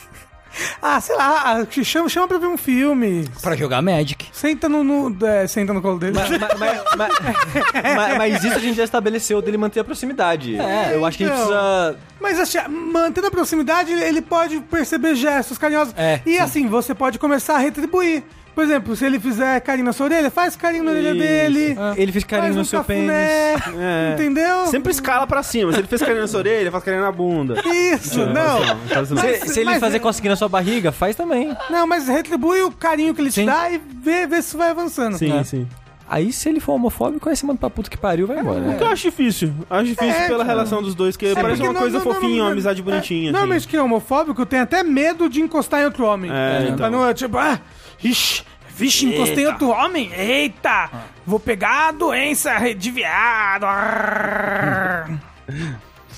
[0.81, 3.27] Ah, sei lá, ah, chama, chama pra ver um filme.
[3.41, 4.27] Pra jogar Magic.
[4.31, 6.13] Senta no, no- é, senta no colo dele.
[6.15, 10.57] Mas, mas- mas- mas- isso a gente já estabeleceu dele manter a proximidade.
[10.59, 11.95] É, eu acho que a gente precisa.
[12.19, 15.93] Mas assim, mantendo a proximidade, ele- pode perceber gestos carinhosos.
[15.97, 16.39] É, e sim.
[16.39, 18.23] assim, você pode começar a retribuir.
[18.55, 21.77] Por exemplo, se ele fizer carinho na sua orelha, faz carinho na orelha dele.
[21.95, 23.79] Ele fez carinho faz no um seu cafuné, pênis.
[23.79, 24.13] É.
[24.17, 24.65] Entendeu?
[24.67, 25.71] Sempre escala pra cima.
[25.71, 27.61] Se ele fez carinho na sua orelha, faz carinho na bunda.
[27.93, 28.77] Isso, não.
[28.87, 29.21] Faz não.
[29.21, 31.55] Se, se ele mas- fazer conseguir na sua barriga, faz também.
[31.69, 33.41] Não, mas retribui o carinho que ele Sim.
[33.41, 35.19] te dá e vê, vê se vai avançando.
[35.19, 35.43] Sim, É.
[35.43, 35.67] sim.
[36.09, 38.61] Aí se ele for homofóbico, aí você manda pra puta que pariu, vai embora.
[38.61, 39.53] O que eu acho difícil.
[39.69, 40.49] Acho difícil É, pela cara.
[40.49, 42.51] relação dos dois, que parece porque uma não- coisa não- não- fofinha, não- uma não-
[42.53, 43.23] amizade é, bonitinha.
[43.23, 43.31] assim.
[43.31, 46.31] Normalmente quem é homofóbico tem até medo de encostar em outro homem.
[46.31, 46.89] É, então.
[46.89, 47.59] Não, tipo, ah,
[48.03, 50.89] ixi, vixe, encostei em outro homem, eita,
[51.25, 53.65] vou pegar a doença de viado.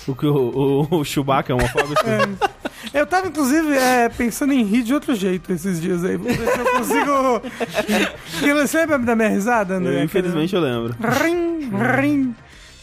[0.08, 2.02] O que o, o, o Chewbacca é homofóbico.
[2.94, 6.18] Eu tava, inclusive, é, pensando em rir de outro jeito esses dias aí.
[6.18, 7.42] Vamos ver se eu consigo...
[8.39, 10.00] Porque você lembra da minha risada, André?
[10.00, 10.96] Eu, infelizmente eu lembro.
[11.00, 12.36] Rim, rim.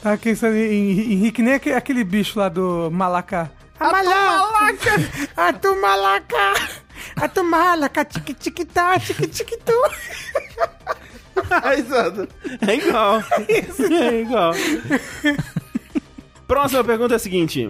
[0.03, 3.51] Tava pensando em, em rir que nem aquele, aquele bicho lá do Malacá.
[3.79, 4.91] A malaca!
[5.37, 6.55] A tu malaca!
[7.17, 8.05] A tu malaca!
[8.05, 9.73] Tique tique tá, tique tique tu!
[12.67, 13.23] É igual.
[13.49, 14.53] É igual.
[16.49, 17.69] Próxima pergunta é a seguinte.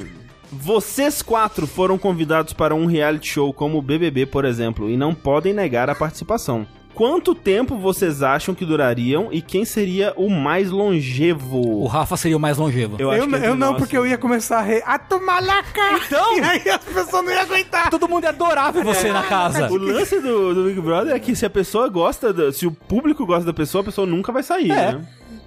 [0.52, 5.14] Vocês quatro foram convidados para um reality show como o BBB, por exemplo, e não
[5.14, 6.66] podem negar a participação.
[6.94, 11.58] Quanto tempo vocês acham que durariam e quem seria o mais longevo?
[11.82, 12.96] O Rafa seria o mais longevo.
[12.98, 14.82] Eu, acho que eu não, porque eu ia começar a rir.
[14.86, 15.80] A tu malaca!
[16.06, 16.38] Então?
[16.38, 17.90] E aí as pessoas não iam aguentar.
[17.90, 19.70] Todo mundo é adorável você na casa.
[19.70, 22.70] O lance do, do Big Brother é que se a pessoa gosta, da- se o
[22.72, 24.92] público gosta da pessoa, a pessoa nunca vai sair, É.
[24.92, 25.06] né?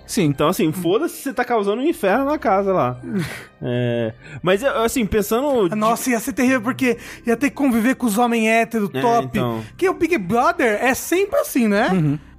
[0.09, 0.23] Sim.
[0.23, 2.99] Então, assim, foda-se se você tá causando um inferno na casa lá.
[3.61, 5.67] É, mas, assim, pensando...
[5.67, 9.01] de- Nossa, ia ser terrível, porque ia ter que conviver com os homens héteros É,
[9.01, 9.27] top.
[9.37, 9.61] então.
[9.77, 11.89] Que o Big Brother é sempre assim, né?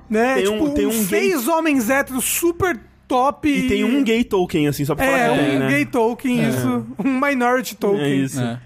[0.08, 0.36] né?
[0.36, 3.46] Tem um- tipo, tem um uns gay- seis homens héteros super top.
[3.50, 5.68] E tem um gay token, assim, só pra falar É, que um tem, né?
[5.68, 6.86] gay token, isso.
[7.04, 8.00] Um minority token.
[8.00, 8.40] É isso.
[8.40, 8.58] É.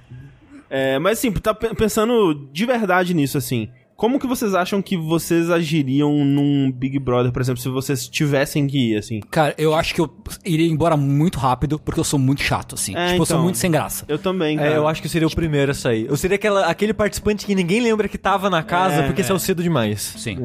[0.70, 3.68] É, mas, assim, tá pe- pensando de verdade nisso, assim...
[3.96, 8.66] Como que vocês acham que vocês agiriam num Big Brother, por exemplo, se vocês tivessem
[8.66, 9.20] que ir, assim?
[9.30, 10.12] Cara, eu acho que eu
[10.44, 12.94] iria embora muito rápido, porque eu sou muito chato, assim.
[12.96, 13.44] É, tipo, eu sou então.
[13.44, 14.04] muito sem graça.
[14.08, 14.70] Eu também, cara.
[14.70, 16.06] É, eu acho que eu seria o primeiro a sair.
[16.08, 19.24] Eu seria aquela, aquele participante que ninguém lembra que tava na casa É, porque é.
[19.24, 20.14] saiu cedo demais.
[20.18, 20.38] Sim.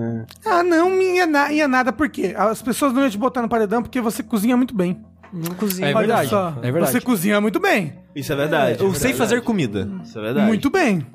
[0.45, 2.33] Ah, não ia, na, ia nada, por quê?
[2.37, 4.97] As pessoas não iam te botar no paredão porque você cozinha muito bem.
[5.31, 5.87] Não cozinha.
[5.87, 6.55] É Olha verdade, só.
[6.61, 6.91] é verdade.
[6.91, 7.93] Você cozinha muito bem.
[8.15, 8.81] Isso é verdade.
[8.81, 9.17] Eu é sei verdade.
[9.17, 9.87] fazer comida.
[10.03, 10.47] Isso é verdade.
[10.47, 11.05] Muito bem.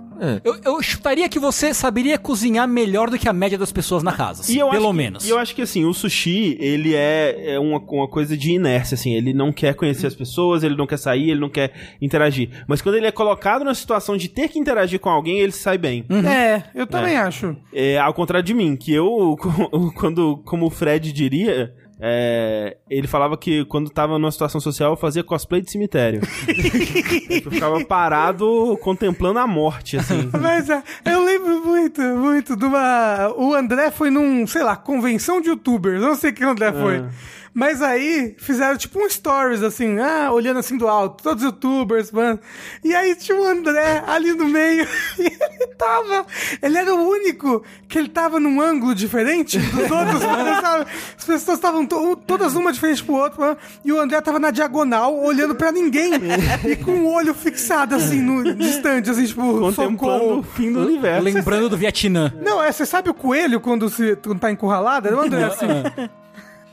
[0.44, 4.12] Eu, eu chutaria que você saberia cozinhar melhor do que a média das pessoas na
[4.12, 4.42] casa.
[4.42, 5.26] assim, E eu pelo que- menos.
[5.26, 8.94] E eu acho que, assim, o sushi, ele é, é uma, uma coisa de inércia,
[8.94, 9.14] assim.
[9.14, 12.48] Ele não quer conhecer as pessoas, ele não quer sair, ele não quer interagir.
[12.66, 15.78] Mas quando ele é colocado na situação de ter que interagir com alguém, ele sai
[15.78, 16.04] bem.
[16.26, 17.56] É, eu também acho.
[17.72, 19.36] É, ao contrário de mim, que eu,
[19.96, 24.96] quando, como o Fred diria, é, ele falava que quando tava numa situação social eu
[24.96, 26.20] fazia cosplay de cemitério.
[27.44, 30.28] eu ficava parado contemplando a morte, assim.
[30.40, 33.32] Mas é, eu lembro muito, muito de uma.
[33.36, 36.00] O André foi num, sei lá, convenção de youtubers.
[36.00, 37.04] Não sei que o André foi.
[37.54, 42.10] Mas aí fizeram tipo um stories assim, ah, olhando assim do alto, todos os youtubers,
[42.10, 42.40] mano.
[42.82, 44.86] E aí tinha o André ali no meio.
[45.16, 46.26] E ele tava.
[46.60, 50.20] Ele era o único que ele tava num ângulo diferente dos outros,
[50.60, 50.86] sabe?
[51.16, 53.56] As pessoas estavam to- todas uma diferente pro outro, mano.
[53.84, 56.12] E o André tava na diagonal, olhando pra ninguém.
[56.68, 60.38] e com o olho fixado assim, no distante, assim, tipo, Contemplando socorro.
[60.40, 61.22] o fim do universo.
[61.24, 62.32] Lembrando do Vietnã.
[62.42, 65.06] Não, é, você sabe o coelho quando, se, quando tá encurralado?
[65.06, 65.66] Era o André, assim.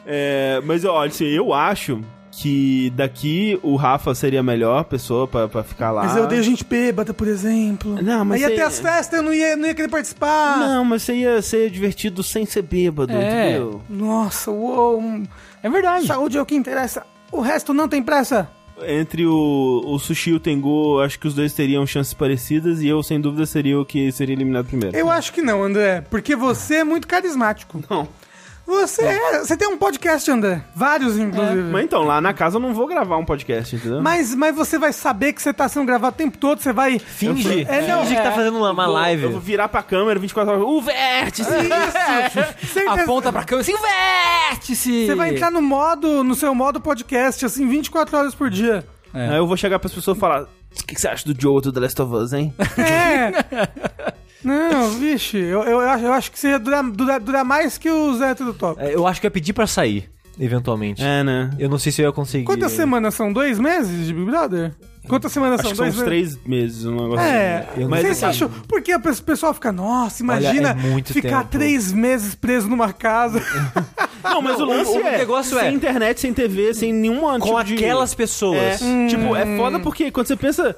[0.06, 5.48] É, mas olha, assim, eu acho que daqui o Rafa seria a melhor pessoa pra,
[5.48, 6.04] pra ficar lá.
[6.06, 8.02] Mas eu odeio gente bêbada, por exemplo.
[8.02, 10.58] Não, mas Aí ia ter as festas, eu não ia, não ia querer participar.
[10.58, 13.50] Não, mas você ia ser divertido sem ser bêbado, É.
[13.52, 13.82] entendeu?
[13.90, 15.04] Nossa, uou.
[15.62, 16.08] É verdade.
[16.08, 17.04] Saúde é o que interessa.
[17.32, 18.50] O resto não tem pressa.
[18.88, 22.88] Entre o, o Sushi e o Tengu, acho que os dois teriam chances parecidas e
[22.88, 24.96] eu, sem dúvida, seria o que seria eliminado primeiro.
[24.98, 26.02] Eu acho que não, André.
[26.10, 27.80] Porque você é muito carismático.
[27.90, 28.08] Não.
[28.72, 30.62] Você é, Você tem um podcast, André.
[30.76, 31.62] Vários, inclusive.
[31.64, 34.02] Mas então, lá na casa eu não vou gravar um podcast, entendeu?
[34.02, 36.98] Mas, mas você vai saber que você tá sendo gravado o tempo todo, você vai...
[37.00, 37.66] Finge.
[37.70, 39.24] É, não, Finge que tá fazendo uma, uma vou- live.
[39.24, 40.64] Eu vou virar pra câmera 24 horas.
[40.66, 41.50] O vértice!
[42.74, 43.76] Certeza- Aponta pra câmera assim,
[44.50, 45.06] vértice!
[45.06, 48.86] Você vai entrar no modo, no seu modo podcast, assim, 24 horas por dia.
[49.14, 50.48] Aí eu vou chegar pras pessoas e falar: O
[50.86, 52.54] que, que você acha do Joe do The Last of Us, hein?
[52.78, 53.32] É.
[54.44, 57.90] Não, vixe, eu, eu, acho, eu acho que você ia durar, durar, durar mais que
[57.90, 58.82] o Zé do Top.
[58.82, 61.04] É, Eu acho que eu ia pedir pra sair, eventualmente.
[61.04, 61.50] É, né?
[61.60, 62.46] Eu não sei se eu ia conseguir.
[62.46, 63.32] Quantas semanas são?
[63.32, 64.74] Dois meses de Big Brother?
[65.08, 65.72] Quantas semanas Acho são?
[65.72, 66.36] que são Dois uns meses?
[66.36, 67.82] três meses, um negócio É, assim.
[67.82, 68.50] Eu Mas vocês assim, acham?
[68.68, 71.50] Porque o pessoal fica, nossa, Olha, imagina é muito ficar tempo.
[71.52, 73.42] três meses preso numa casa.
[74.24, 76.94] Não, mas o Não, lance o- o é, negócio sem é- internet, sem TV, sem
[76.94, 78.80] nenhuma Com tipo de- aquelas pessoas.
[78.80, 80.76] É, tipo, é foda porque quando você pensa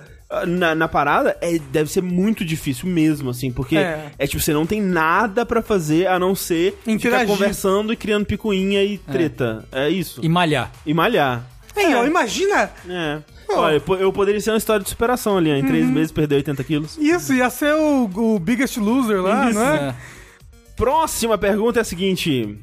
[0.48, 4.12] na, na parada, é, deve ser muito difícil mesmo, assim, porque É.
[4.18, 7.28] é, tipo, você não tem nada pra fazer a não ser ficar Interagir.
[7.28, 9.66] conversando e criando picuinha e treta.
[9.72, 10.20] É, isso.
[10.24, 10.72] E malhar.
[10.86, 11.44] E malhar.
[11.76, 13.20] Aí, ó, imagina É.
[13.50, 16.64] Olha, eu poderia ser uma história de superação ali, ó, em três meses perder 80
[16.64, 16.98] quilos.
[16.98, 19.76] isso, ia ser o, o Biggest Loser lá, Isso, não é?
[19.90, 19.96] É.
[20.76, 22.58] Próxima pergunta é a seguinte: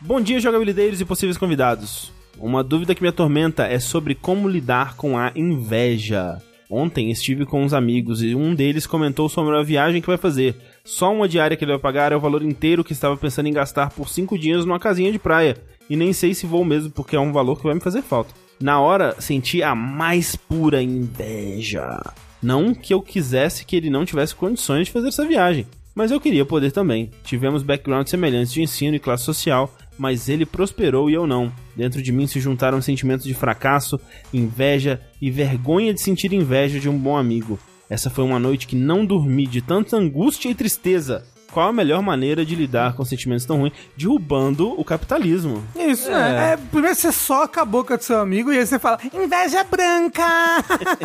[0.00, 2.12] Bom dia, jogabilideiros e possíveis convidados.
[2.38, 6.40] Uma dúvida que me atormenta é sobre como lidar com a inveja.
[6.70, 10.54] Ontem estive com uns amigos e um deles comentou sobre a viagem que vai fazer.
[10.84, 13.52] Só uma diária que ele vai pagar é o valor inteiro que estava pensando em
[13.52, 15.56] gastar por cinco dias numa casinha de praia.
[15.88, 18.34] E nem sei se vou mesmo, porque é um valor que vai me fazer falta.
[18.60, 22.02] Na hora, senti a mais pura inveja.
[22.42, 26.20] Não que eu quisesse que ele não tivesse condições de fazer essa viagem, mas eu
[26.20, 27.10] queria poder também.
[27.24, 31.52] Tivemos backgrounds semelhantes de ensino e classe social, mas ele prosperou e eu não.
[31.76, 34.00] Dentro de mim se juntaram sentimentos de fracasso,
[34.32, 37.58] inveja e vergonha de sentir inveja de um bom amigo.
[37.90, 41.24] Essa foi uma noite que não dormi de tanta angústia e tristeza.
[41.50, 43.72] Qual a melhor maneira de lidar com sentimentos tão ruins?
[43.96, 45.64] Derrubando o capitalismo.
[45.74, 46.52] Isso, é.
[46.52, 46.56] é.
[46.56, 50.22] Primeiro você soca a boca do seu amigo e aí você fala, inveja branca!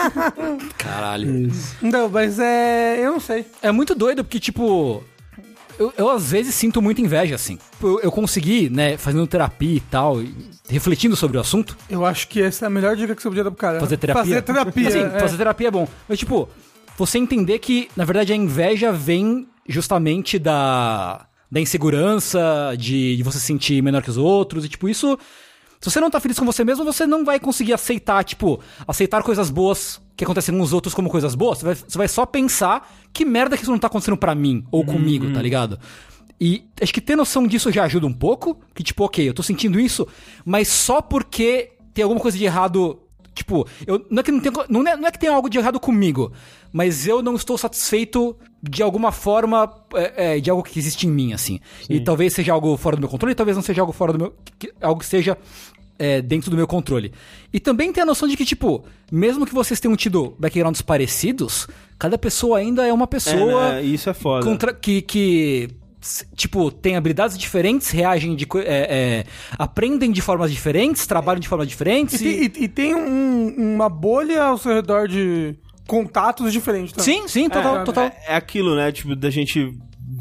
[0.78, 1.50] Caralho.
[1.82, 3.00] não, mas é.
[3.00, 3.46] Eu não sei.
[3.62, 5.02] É muito doido, porque, tipo.
[5.78, 7.58] Eu, eu, às vezes sinto muita inveja, assim.
[7.82, 10.34] Eu, eu consegui, né, fazendo terapia e tal, e
[10.70, 11.76] refletindo sobre o assunto.
[11.90, 13.80] Eu acho que essa é a melhor dica que você podia dar pro cara.
[13.80, 14.24] Fazer terapia.
[14.24, 14.92] Fazer terapia.
[14.92, 15.20] Sim, é.
[15.20, 15.88] fazer terapia é bom.
[16.08, 16.48] Mas, tipo,
[16.98, 23.40] você entender que, na verdade, a inveja vem justamente da, da insegurança, de, de você
[23.40, 25.18] se sentir menor que os outros, e, tipo, isso.
[25.82, 29.22] Se você não tá feliz com você mesmo, você não vai conseguir aceitar, tipo, aceitar
[29.22, 31.58] coisas boas que acontecem com os outros como coisas boas.
[31.60, 34.64] Você vai, você vai só pensar que merda que isso não tá acontecendo pra mim
[34.72, 35.80] ou comigo, tá ligado?
[36.40, 38.60] E acho que ter noção disso já ajuda um pouco.
[38.76, 40.08] Que, tipo, ok, eu tô sentindo isso,
[40.46, 43.00] mas só porque tem alguma coisa de errado.
[43.34, 45.58] Tipo, eu, não, é que não, tem, não, é, não é que tem algo de
[45.58, 46.32] errado comigo,
[46.72, 51.12] mas eu não estou satisfeito de alguma forma é, é, de algo que existe em
[51.12, 51.60] mim, assim.
[51.90, 54.36] E talvez seja algo fora do meu controle, talvez não seja algo fora do meu.
[54.60, 55.36] que- algo que seja
[56.00, 57.12] é, dentro do meu controle.
[57.54, 61.68] E também tem a noção de que, tipo, mesmo que vocês tenham tido backgrounds parecidos,
[62.00, 63.84] cada pessoa ainda é uma pessoa É, né?
[63.84, 64.44] Isso é foda.
[64.46, 65.70] contra- que, que
[66.36, 68.46] tipo, tem habilidades diferentes, reagem de.
[68.58, 69.26] é, é,
[69.58, 72.20] aprendem de formas diferentes, trabalham de formas diferentes.
[72.22, 75.56] E, E, tem- e- e tem um- uma bolha ao seu redor de
[75.88, 77.22] contatos diferentes também.
[77.22, 78.04] Sim, sim, total, É, total.
[78.06, 78.92] É, é aquilo, né?
[78.92, 79.74] Tipo, da gente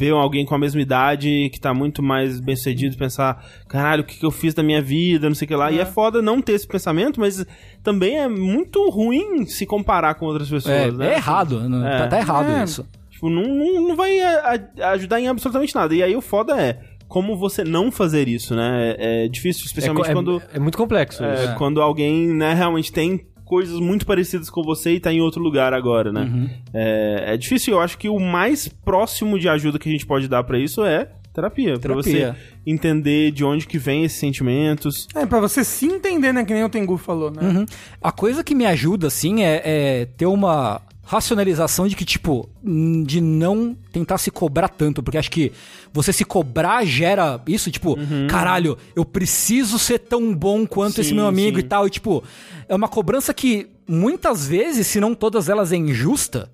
[0.03, 4.05] ver alguém com a mesma idade que tá muito mais bem sucedido, pensar, caralho, o
[4.05, 5.71] que, que eu fiz da minha vida, não sei o que lá.
[5.71, 7.45] E é foda não ter esse pensamento, mas
[7.83, 11.13] também é muito ruim se comparar com outras pessoas, É, né?
[11.13, 11.99] é errado, não- É.
[11.99, 12.65] Tá, tá errado É.
[12.65, 12.85] isso.
[13.11, 15.95] Tipo, não, não, não vai a- a- ajudar em absolutamente nada.
[15.95, 18.97] E aí o foda é como você não fazer isso, né?
[18.99, 21.55] É, é difícil, especialmente é, é- quando, é muito complexo é, isso.
[21.57, 23.21] quando alguém, né, realmente tem
[23.53, 26.23] coisas muito parecidas com você e tá em outro lugar agora, né?
[26.23, 26.49] Uhum.
[26.73, 30.27] É, é difícil, eu acho que o mais próximo de ajuda que a gente pode
[30.27, 32.33] dar pra isso é terapia, Pra Terapia.
[32.33, 32.35] você
[32.67, 35.07] entender de onde que vem esses sentimentos.
[35.15, 36.47] É, pra você se entender, né?
[36.47, 37.43] Que nem o Tengu falou, né?
[37.43, 37.67] Uhum.
[38.01, 42.49] A coisa que me ajuda, assim, é, é ter uma racionalização de que, tipo,
[43.05, 45.53] de não tentar se cobrar tanto, porque acho que
[45.93, 47.97] você se cobrar gera isso, tipo,
[48.29, 51.65] caralho, eu preciso ser tão bom quanto esse Sim, meu amigo sim.
[51.65, 52.23] e tal, e tipo,
[52.69, 56.51] é uma cobrança que muitas vezes, se não todas elas, é injusta,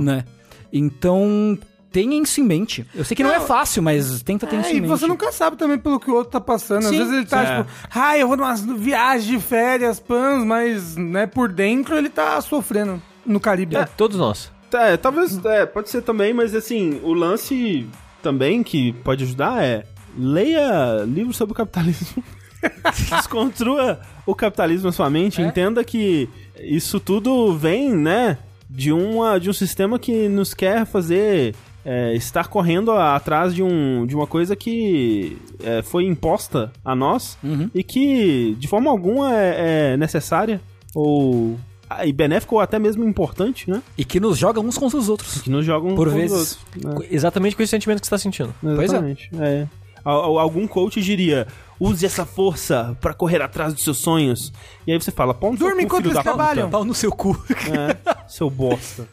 [0.00, 0.24] né?
[0.72, 1.58] Então,
[1.90, 2.86] tenha isso em mente.
[2.94, 4.90] Eu sei que não, é Não, fácil, mas tenta ter isso É, em e mente.
[4.90, 6.84] você nunca sabe também pelo que o outro tá passando.
[6.84, 7.62] Às Sim, vezes ele tá, sim.
[7.64, 12.40] tipo, ai, eu vou numa viagem de férias, pans, mas, né, por dentro ele tá
[12.40, 13.76] sofrendo no Caribe.
[13.76, 14.50] É, todos nós.
[14.72, 17.86] É, talvez, é, pode ser também, mas assim, o lance
[18.22, 19.84] também que pode ajudar é
[20.16, 22.22] leia livros sobre o capitalismo.
[23.16, 26.28] Desconstrua o capitalismo na sua mente, entenda que
[26.60, 28.38] isso tudo vem, né,
[28.68, 33.62] de, uma, de um sistema que nos quer fazer é, estar correndo a- atrás de,
[33.62, 37.38] um, de uma coisa que é, foi imposta a nós
[37.74, 40.60] e que de forma alguma é, é necessária
[40.94, 41.58] ou
[42.04, 43.82] e benéfica ou até mesmo importante, né?
[43.96, 45.40] E que nos joga uns contra os outros.
[45.40, 46.58] Que nos jogam Por uns com os vezes.
[46.76, 47.08] outros, né?
[47.10, 48.54] Exatamente com esse sentimento que você tá sentindo.
[48.60, 48.84] Pois é.
[48.84, 49.30] Exatamente.
[49.40, 49.66] é.
[50.04, 51.46] Al- al- Algum coach diria:
[51.78, 54.52] use essa força pra correr atrás dos seus sonhos.
[54.86, 56.70] E aí você fala: pau no seu cu, enquanto filho eles trabalham.
[56.70, 57.36] Pau no seu cu.
[57.50, 57.96] É,
[58.28, 59.08] seu bosta.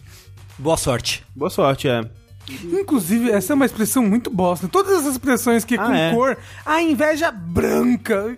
[0.58, 1.24] Boa sorte.
[1.36, 2.02] Boa sorte, é.
[2.50, 4.68] Inclusive, essa é uma expressão muito bosta.
[4.68, 6.14] Todas essas expressões que é Ah, com é?
[6.14, 8.38] cor, a inveja branca.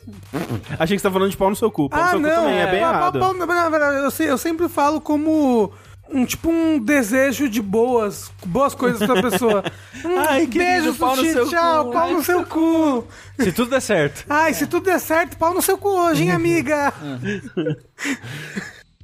[0.79, 1.89] Achei que você tá falando de pau no seu cu.
[1.89, 2.29] Pau no ah, seu não.
[2.29, 3.19] cu também é bem Ah, errado.
[3.19, 5.71] pau- pau- eu, sei- eu sempre falo como
[6.09, 9.61] um tipo um desejo de boas, boas coisas pra pessoa.
[10.05, 11.91] Um Ai, querido, beijo, pau no seu tchau, cu.
[11.91, 13.03] pau no seu cu.
[13.39, 14.23] Se tudo der certo.
[14.29, 16.93] Ai, se tudo der certo, pau no seu cu hoje, hein, amiga?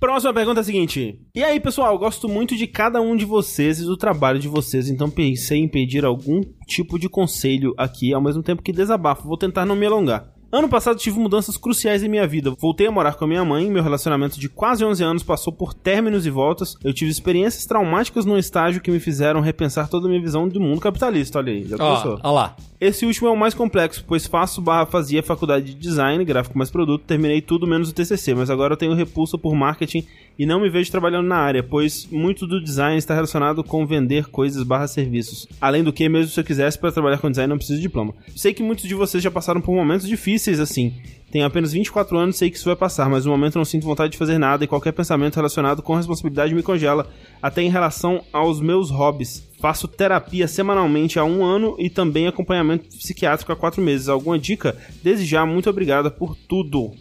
[0.04, 1.18] Próxima pergunta é a seguinte.
[1.34, 4.90] E aí, pessoal, gosto muito de cada um de vocês e do trabalho de vocês,
[4.90, 9.26] então pensei em pedir algum tipo de conselho aqui, ao mesmo tempo que desabafo.
[9.26, 10.34] Vou tentar não me alongar.
[10.52, 12.52] Ano passado tive mudanças cruciais em minha vida.
[12.52, 15.74] Voltei a morar com a minha mãe, meu relacionamento de quase 11 anos passou por
[15.74, 16.76] términos e voltas.
[16.84, 20.60] Eu tive experiências traumáticas no estágio que me fizeram repensar toda a minha visão do
[20.60, 21.40] mundo capitalista.
[21.40, 22.20] Olha aí, já começou.
[22.22, 22.56] ó lá.
[22.84, 26.70] Esse último é o mais complexo, pois faço barra fazia faculdade de design, gráfico mais
[26.70, 30.06] produto, terminei tudo menos o TCC, mas agora eu tenho repulsa por marketing
[30.38, 34.26] e não me vejo trabalhando na área, pois muito do design está relacionado com vender
[34.26, 35.48] coisas barra serviços.
[35.62, 38.14] Além do que, mesmo se eu quisesse para trabalhar com design, não preciso de diploma.
[38.36, 40.94] Sei que muitos de vocês já passaram por momentos difíceis assim.
[41.32, 44.12] Tenho apenas 24 anos sei que isso vai passar, mas no momento não sinto vontade
[44.12, 47.08] de fazer nada e qualquer pensamento relacionado com responsabilidade me congela,
[47.42, 49.53] até em relação aos meus hobbies.
[49.64, 54.10] Faço terapia semanalmente há um ano e também acompanhamento psiquiátrico há quatro meses.
[54.10, 54.76] Alguma dica?
[55.02, 56.92] Desde já, muito obrigada por tudo.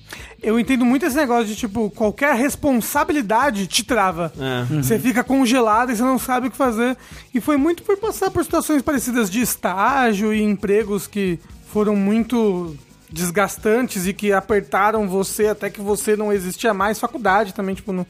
[0.40, 4.32] Eu entendo muito esse negócio de, tipo, qualquer responsabilidade te trava.
[4.38, 4.76] É.
[4.76, 6.96] Você fica congelado e você não sabe o que fazer.
[7.34, 12.76] E foi muito por passar por situações parecidas de estágio e empregos que foram muito
[13.10, 17.00] desgastantes e que apertaram você até que você não existia mais.
[17.00, 18.06] Faculdade também, tipo, no-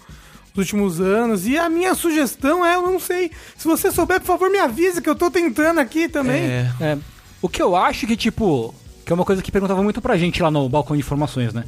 [0.55, 1.47] nos últimos anos.
[1.47, 5.01] E a minha sugestão é, eu não sei, se você souber, por favor, me avise
[5.01, 6.43] que eu tô tentando aqui também.
[6.43, 6.71] É.
[6.81, 6.99] É,
[7.41, 10.43] o que eu acho que, tipo, que é uma coisa que perguntava muito pra gente
[10.43, 11.65] lá no balcão de informações, né?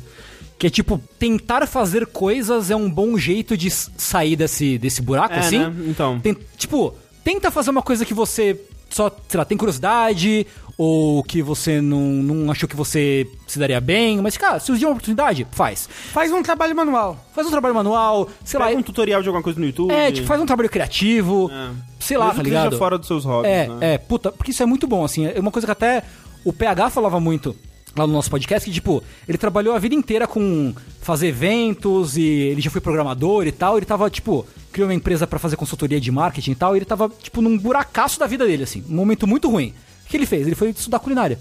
[0.59, 5.35] Que é tipo, tentar fazer coisas é um bom jeito de sair desse, desse buraco,
[5.35, 5.59] É, assim.
[5.59, 5.73] né?
[5.89, 6.21] Então.
[6.21, 6.95] Tem- tipo,
[7.25, 12.01] tenta fazer uma coisa que você só, sei lá, tem curiosidade, ou que você não,
[12.01, 15.89] não achou que você se daria bem, mas, cara, se surgir uma oportunidade, faz.
[16.13, 17.17] Faz um trabalho manual.
[17.35, 18.67] Faz um trabalho manual, sei lá.
[18.67, 19.93] Pega um tutorial de alguma coisa no YouTube.
[19.93, 21.71] É, tipo, faz um trabalho criativo, É.
[22.01, 22.79] sei lá, Mesmo tá ligado?
[22.79, 23.95] fora dos seus hobbies, É, né?
[23.95, 25.27] é, puta, porque isso é muito bom, assim.
[25.27, 26.03] É uma coisa que até
[26.45, 27.57] o PH falava muito
[27.97, 32.23] lá no nosso podcast, que, tipo, ele trabalhou a vida inteira com fazer eventos e
[32.23, 33.77] ele já foi programador e tal.
[33.77, 36.75] Ele tava, tipo, criou uma empresa pra fazer consultoria de marketing e tal.
[36.75, 38.85] E ele tava, tipo, num buracaço da vida dele, assim.
[38.89, 39.73] Um momento muito ruim.
[40.05, 40.47] O que ele fez?
[40.47, 41.39] Ele foi estudar culinária.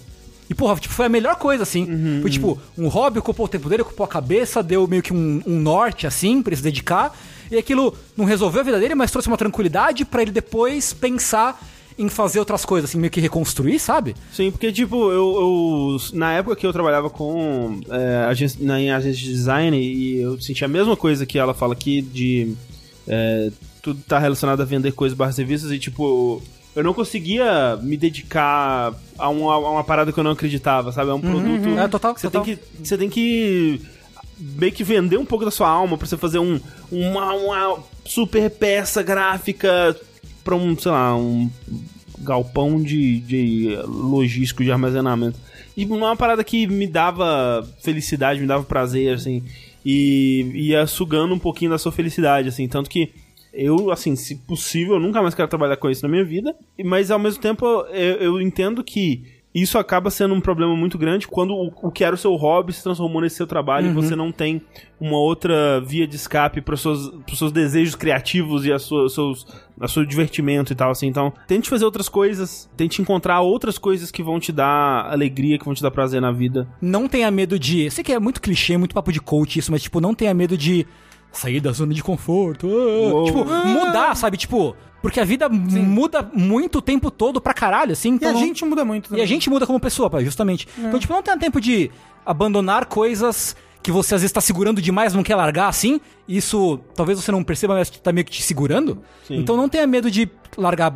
[0.49, 1.85] E, porra, tipo, foi a melhor coisa, assim.
[1.85, 2.21] Uhum.
[2.21, 5.41] Foi, tipo, um hobby, ocupou o tempo dele, ocupou a cabeça, deu meio que um,
[5.45, 7.17] um norte, assim, pra ele se dedicar.
[7.49, 11.59] E aquilo não resolveu a vida dele, mas trouxe uma tranquilidade pra ele depois pensar
[11.97, 14.15] em fazer outras coisas, assim, meio que reconstruir, sabe?
[14.31, 18.91] Sim, porque, tipo, eu, eu- na época que eu trabalhava com é, agência, na, em
[18.91, 22.53] agência de design, e eu senti a mesma coisa que ela fala aqui, de
[23.07, 23.51] é,
[23.81, 26.41] tudo tá relacionado a vender coisas barra serviços, e, tipo,
[26.75, 31.11] eu não conseguia me dedicar a uma, a uma parada que eu não acreditava, sabe?
[31.11, 31.69] É um produto...
[31.79, 32.43] É, total, Você total.
[32.43, 32.61] tem que...
[32.83, 33.81] Você tem que
[34.39, 36.59] meio que vender um pouco da sua alma pra você fazer um,
[36.91, 39.95] uma, uma super peça gráfica
[40.43, 41.49] pra um, sei lá, um
[42.19, 45.39] galpão de, de logístico de armazenamento.
[45.75, 49.43] E uma parada que me dava felicidade, me dava prazer, assim,
[49.85, 53.11] e ia sugando um pouquinho da sua felicidade, assim, tanto que
[53.53, 57.11] eu, assim, se possível, eu nunca mais quero trabalhar com isso na minha vida, mas
[57.11, 61.53] ao mesmo tempo eu, eu entendo que isso acaba sendo um problema muito grande quando
[61.53, 64.31] o, o que era o seu hobby se transformou nesse seu trabalho e você não
[64.31, 64.61] tem
[64.99, 69.07] uma outra via de escape para os seus, pros seus desejos criativos e a sua,
[69.09, 69.45] seus,
[69.79, 71.07] a seu divertimento e tal, assim.
[71.07, 75.65] Então, tente fazer outras coisas, tente encontrar outras coisas que vão te dar alegria, que
[75.65, 76.67] vão te dar prazer na vida.
[76.81, 77.91] Não tenha medo de.
[77.91, 80.57] Sei que é muito clichê, muito papo de coach isso, mas, tipo, não tenha medo
[80.57, 80.87] de
[81.31, 82.67] sair da zona de conforto.
[82.67, 83.25] ah.
[83.25, 84.37] Tipo, mudar, sabe?
[84.37, 88.13] Tipo, porque a vida muda muito o tempo todo pra caralho, assim.
[88.13, 89.23] E Então a não- gente muda muito E também.
[89.23, 90.67] a gente muda como pessoa, pai, justamente.
[90.79, 91.91] Então, tipo, não tenha tempo de
[92.25, 95.99] abandonar coisas que você às vezes tá segurando demais, não quer largar assim.
[96.25, 99.03] Isso talvez você não perceba, mas tá meio que te segurando.
[99.27, 99.35] Sim.
[99.35, 100.89] Então não tenha medo de largar,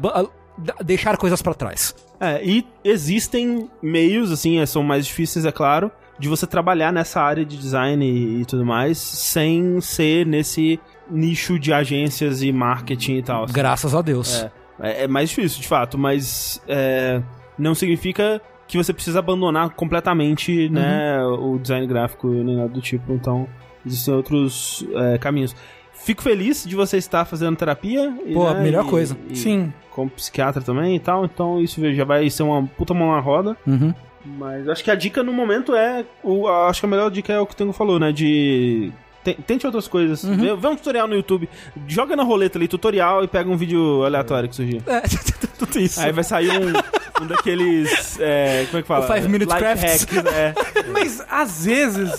[0.83, 1.93] deixar coisas pra trás.
[2.19, 7.21] É, e existem meios, assim, é, são mais difíceis, é claro, de você trabalhar nessa
[7.21, 13.15] área de design e, e tudo mais, sem ser nesse nicho de agências e marketing
[13.17, 13.43] e tal.
[13.43, 13.53] assim.
[13.53, 14.43] Graças a Deus.
[14.43, 17.21] É, é, é mais difícil, de fato, mas é,
[17.57, 22.81] não significa que você precisa abandonar completamente né, o design gráfico e nem nada do
[22.81, 23.13] tipo.
[23.13, 23.47] Então,
[23.85, 25.55] existem outros é, caminhos.
[25.93, 28.13] Fico feliz de você estar fazendo terapia.
[28.33, 29.17] Pô, a né, melhor e- coisa.
[29.29, 29.73] e Sim.
[29.91, 31.25] Como psiquiatra também e tal.
[31.25, 33.57] Então, isso já vai ser uma puta mão na roda.
[33.65, 33.93] Uhum.
[34.25, 36.05] Mas acho que a dica no momento é.
[36.21, 38.11] O, acho que a melhor dica é o que o Tengo falou, né?
[38.11, 38.91] De.
[39.33, 40.23] Te- Tente outras coisas.
[40.23, 41.49] Vê, vê um tutorial no YouTube.
[41.87, 44.81] Joga na roleta ali, tutorial, e pega um vídeo aleatório que surgir.
[44.87, 45.01] É,
[45.59, 45.99] tudo isso.
[45.99, 48.17] Aí vai sair um, um daqueles.
[48.19, 49.05] é, como é que fala?
[49.05, 50.03] O Five Minute Life Crafts.
[50.05, 50.53] hacks, é.
[50.91, 52.11] Mas, às vezes,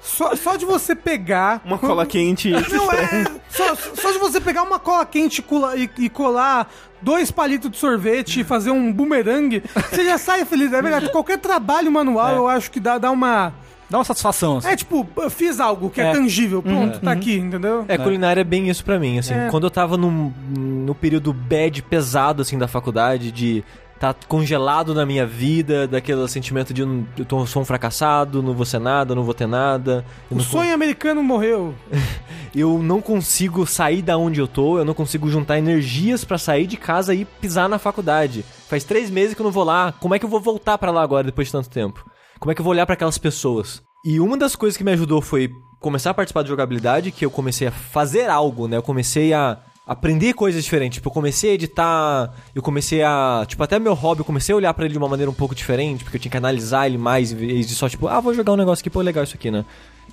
[0.00, 1.60] só, só de você pegar...
[1.64, 2.50] Uma cola quente.
[2.72, 3.24] Não é...
[3.48, 7.76] Só, só de você pegar uma cola quente e e, e colar dois palitos de
[7.78, 10.72] sorvete e fazer um bumerangue, você já sai feliz.
[10.72, 12.36] É verdade, qualquer trabalho manual É.
[12.38, 13.52] eu acho que dá, dá uma...
[13.88, 14.58] Dá uma satisfação.
[14.58, 14.68] assim.
[14.68, 16.12] É tipo, eu fiz algo que é, É.
[16.12, 17.84] tangível, pronto, tá aqui, entendeu?
[17.88, 19.34] É, culinária é bem isso pra mim, assim.
[19.34, 19.48] É.
[19.50, 23.62] Quando eu tava num, no período bad pesado, assim, da faculdade, de
[23.98, 28.52] tá congelado na minha vida, daquele sentimento de eu, eu tô- sou um fracassado, não
[28.52, 30.04] vou ser nada, não vou ter nada.
[30.30, 31.74] Eu O não, sonho americano morreu.
[32.54, 36.66] eu não consigo sair da onde eu tô, eu não consigo juntar energias pra sair
[36.66, 38.44] de casa e pisar na faculdade.
[38.68, 40.90] Faz três meses que eu não vou lá, como é que eu vou voltar pra
[40.90, 42.04] lá agora depois de tanto tempo?
[42.38, 43.82] Como é que eu vou olhar pra aquelas pessoas?
[44.04, 47.30] E uma das coisas que me ajudou foi começar a participar de jogabilidade, que eu
[47.30, 48.76] comecei a fazer algo, né?
[48.76, 50.96] Eu comecei a aprender coisas diferentes.
[50.96, 53.44] Tipo, eu comecei a editar, eu comecei a.
[53.46, 55.54] Tipo, até meu hobby, eu comecei a olhar pra ele de uma maneira um pouco
[55.54, 58.34] diferente, porque eu tinha que analisar ele mais em vez de só, tipo, ah, vou
[58.34, 59.64] jogar um negócio aqui, pô, legal isso aqui, né?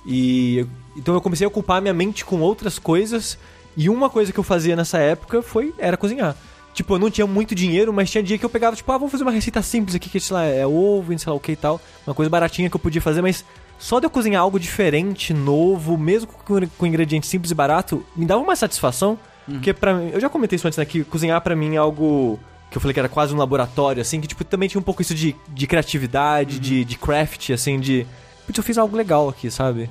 [0.06, 0.66] E.
[0.96, 3.38] Então eu comecei a ocupar minha mente com outras coisas.
[3.76, 5.74] E uma coisa que eu fazia nessa época foi.
[5.78, 6.36] era cozinhar.
[6.74, 9.10] Tipo, eu não tinha muito dinheiro, mas tinha dia que eu pegava, tipo, ah, vamos
[9.12, 11.52] fazer uma receita simples aqui, que sei lá, é ovo, e sei lá o que
[11.52, 11.80] e tal.
[12.06, 13.44] Uma coisa baratinha que eu podia fazer, mas
[13.78, 18.26] só de eu cozinhar algo diferente, novo, mesmo com, com ingredientes simples e barato, me
[18.26, 19.18] dava uma satisfação.
[19.46, 20.84] Porque pra mim, eu já comentei isso antes, né?
[20.84, 22.38] Que cozinhar pra mim é algo
[22.70, 25.00] que eu falei que era quase um laboratório, assim, que tipo, também tinha um pouco
[25.02, 28.06] isso de, de criatividade, de, de craft, assim, de.
[28.46, 29.88] Putz, eu fiz algo legal aqui, sabe?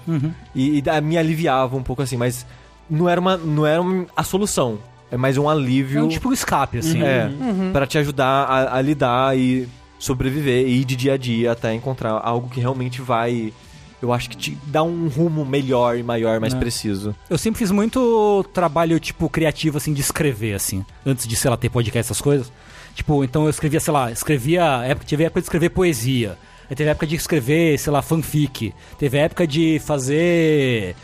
[0.53, 2.45] E, e da- me aliviava um pouco assim, mas
[2.89, 3.37] não era uma.
[3.37, 3.81] não era
[4.15, 4.79] a solução.
[5.13, 5.99] É mais um alívio.
[5.99, 7.03] É um tipo um escape, assim.
[7.03, 7.29] É,
[7.71, 11.71] pra te ajudar a, a lidar e sobreviver e ir de dia a dia até
[11.71, 13.53] encontrar algo que realmente vai.
[14.01, 16.57] Eu acho que te dá um rumo melhor e maior, mais É.
[16.57, 17.15] preciso.
[17.29, 20.83] Eu sempre fiz muito trabalho, tipo, criativo, assim, de escrever, assim.
[21.05, 22.51] Antes de, sei lá, ter podcast, essas coisas.
[22.95, 24.81] Tipo, então eu escrevia, sei lá, escrevia...
[24.83, 26.37] Época, tive época de escrever poesia.
[26.69, 28.73] Aí teve época de escrever, sei lá, fanfic.
[28.97, 30.95] Teve época de fazer...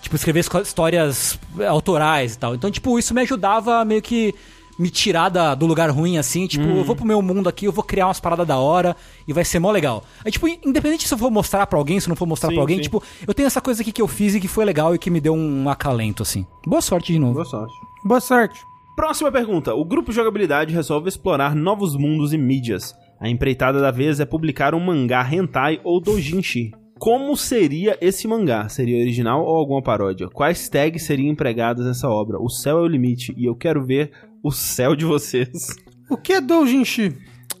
[0.00, 1.38] Tipo, escrever histórias
[1.68, 2.54] autorais e tal.
[2.54, 4.34] Então, tipo, isso me ajudava a meio que
[4.78, 6.46] me tirar da- do lugar ruim, assim.
[6.46, 8.96] Tipo, eu vou pro meu mundo aqui, eu vou criar umas paradas da hora
[9.26, 10.04] e vai ser mó legal.
[10.24, 12.54] Aí, tipo, independente se eu for mostrar pra alguém, se eu não for mostrar Sim,
[12.54, 12.82] pra alguém, sim.
[12.84, 15.10] tipo, eu tenho essa coisa aqui que eu fiz e que foi legal e que
[15.10, 16.46] me deu um acalento, assim.
[16.64, 17.34] Boa sorte de novo.
[17.34, 17.74] Boa sorte.
[18.04, 18.60] Boa sorte.
[18.94, 19.74] Próxima pergunta.
[19.74, 22.94] O grupo Jogabilidade resolve explorar novos mundos e mídias.
[23.20, 26.70] A empreitada da vez é publicar um mangá hentai ou doujinshi.
[26.98, 28.68] Como seria esse mangá?
[28.68, 30.28] Seria original ou alguma paródia?
[30.28, 32.38] Quais tags seriam empregadas nessa obra?
[32.40, 34.10] O céu é o limite e eu quero ver
[34.42, 35.48] o céu de vocês.
[36.10, 37.16] O que é doujinshi?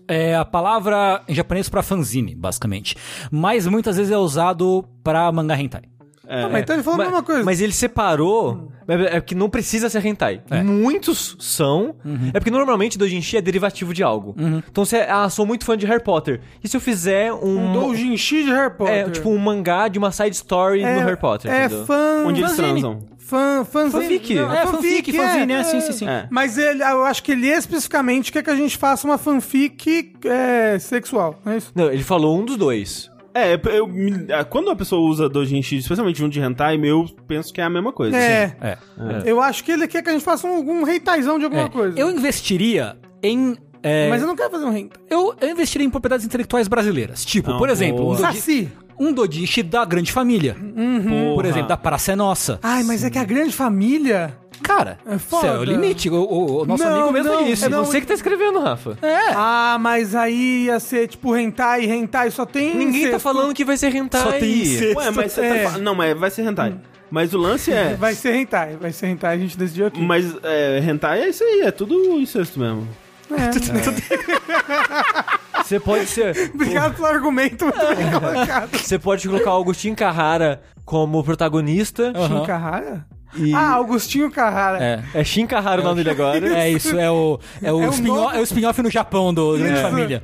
[0.08, 2.96] É a palavra em japonês pra fanzine, basicamente.
[3.30, 5.82] Mas muitas vezes é usado pra mangá hentai.
[6.26, 7.44] É, Ah, mas então ele falou a mesma coisa.
[7.44, 8.70] Mas ele separou.
[8.88, 10.40] É é que não precisa ser hentai.
[10.50, 10.62] É.
[10.62, 11.94] Muitos são.
[12.32, 14.34] É porque normalmente doujinshi é derivativo de algo.
[14.70, 16.40] Então você, ah, sou muito fã de Harry Potter.
[16.64, 17.68] E se eu fizer um.
[17.68, 18.94] Um doujinshi de Harry Potter.
[18.94, 21.50] é, tipo um mangá de uma side story É- no Harry Potter.
[21.50, 21.84] É entendeu?
[21.86, 22.24] fã...
[22.26, 23.00] onde eles transam.
[23.18, 24.02] Fã, fanzine.
[24.04, 24.34] Fanfic.
[24.36, 26.08] Não, É, fanfic, fanzine, é, sim, sim, sim.
[26.08, 26.26] É.
[26.30, 30.78] Mas ele, eu acho que ele especificamente quer que a gente faça uma fanfic é,
[30.78, 31.70] sexual, não é isso?
[31.74, 33.10] Não, ele falou um dos dois.
[33.34, 37.52] É, eu, me- ah, quando a pessoa usa doujinshi, especialmente um de hentai, eu penso
[37.52, 38.16] que é a mesma coisa.
[38.16, 38.56] É.
[38.60, 38.78] É.
[39.24, 41.68] Eu acho que ele quer que a gente faça um, um reitaizão de alguma É.
[41.68, 41.98] coisa.
[41.98, 43.56] Eu investiria em.
[43.82, 45.00] é, Mas eu não quero fazer um hentai.
[45.10, 47.24] eu, eu investiria em propriedades intelectuais brasileiras.
[47.24, 48.16] Tipo, Não, por exemplo, um, boa.
[48.16, 48.68] doji, Saci.
[48.98, 50.54] um dodiche da grande família.
[50.54, 51.48] Por Porra.
[51.48, 52.58] exemplo, da Praça é Nossa.
[52.62, 54.36] Ai, mas é que a grande família...
[54.62, 55.46] Cara, É foda.
[55.46, 56.10] céu, é o limite.
[56.10, 57.64] O, o- o nosso Não, amigo mesmo não, disse.
[57.64, 58.98] é não, Você que tá escrevendo, Rafa.
[59.02, 59.32] É.
[59.34, 62.74] Ah, mas aí ia ser tipo hentai, hentai só tem...
[62.76, 63.20] Ninguém tá incesto.
[63.20, 64.22] falando que vai ser hentai.
[64.22, 64.98] Só tem incesto.
[64.98, 65.64] Ué, mas você É.
[65.70, 66.74] tá Não, mas vai ser hentai.
[67.10, 67.94] Mas o lance é.
[67.94, 70.00] Vai ser hentai, vai ser hentai, a gente decidiu aqui.
[70.02, 72.86] Mas é, hentai é isso aí, é tudo incesto mesmo.
[75.64, 76.50] Você pode ser.
[76.54, 78.76] Obrigado pelo argumento, muito bem colocado.
[78.76, 82.12] Você pode colocar o Agostinho Carrara como protagonista.
[82.26, 83.06] Shin Carrara?
[83.36, 84.82] E Ah, Augustinho Carrara.
[84.82, 85.20] É.
[85.20, 86.58] é Shin Carrara o nome dele agora.
[86.58, 89.56] É isso, é o, é o, É spin-off, novo- é o spin-off no Japão do
[89.58, 89.82] Grande Isso.
[89.82, 90.22] Família.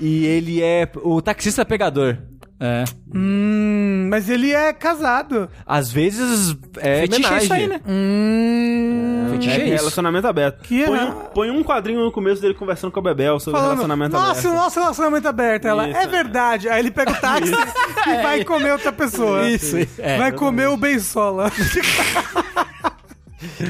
[0.00, 2.18] E ele é o taxista pegador.
[2.62, 2.84] É.
[3.14, 5.48] Hum, mas ele é casado.
[5.66, 7.80] Às vezes é Fetiche é isso aí, né?
[7.88, 9.28] Hum.
[9.32, 9.76] Fetiche É, é isso.
[9.78, 10.62] relacionamento aberto.
[10.62, 13.70] Que põe, um, põe um quadrinho no começo dele conversando com a Bebel sobre Falando,
[13.78, 14.62] relacionamento nossa, o aberto.
[14.62, 15.64] nosso relacionamento aberto.
[15.64, 16.06] Ela, Isso, é é.
[16.06, 16.68] verdade.
[16.68, 19.48] Aí ele pega o táxi e vai comer outra pessoa.
[19.48, 20.18] Isso, é.
[20.18, 21.50] vai comer o Beisola.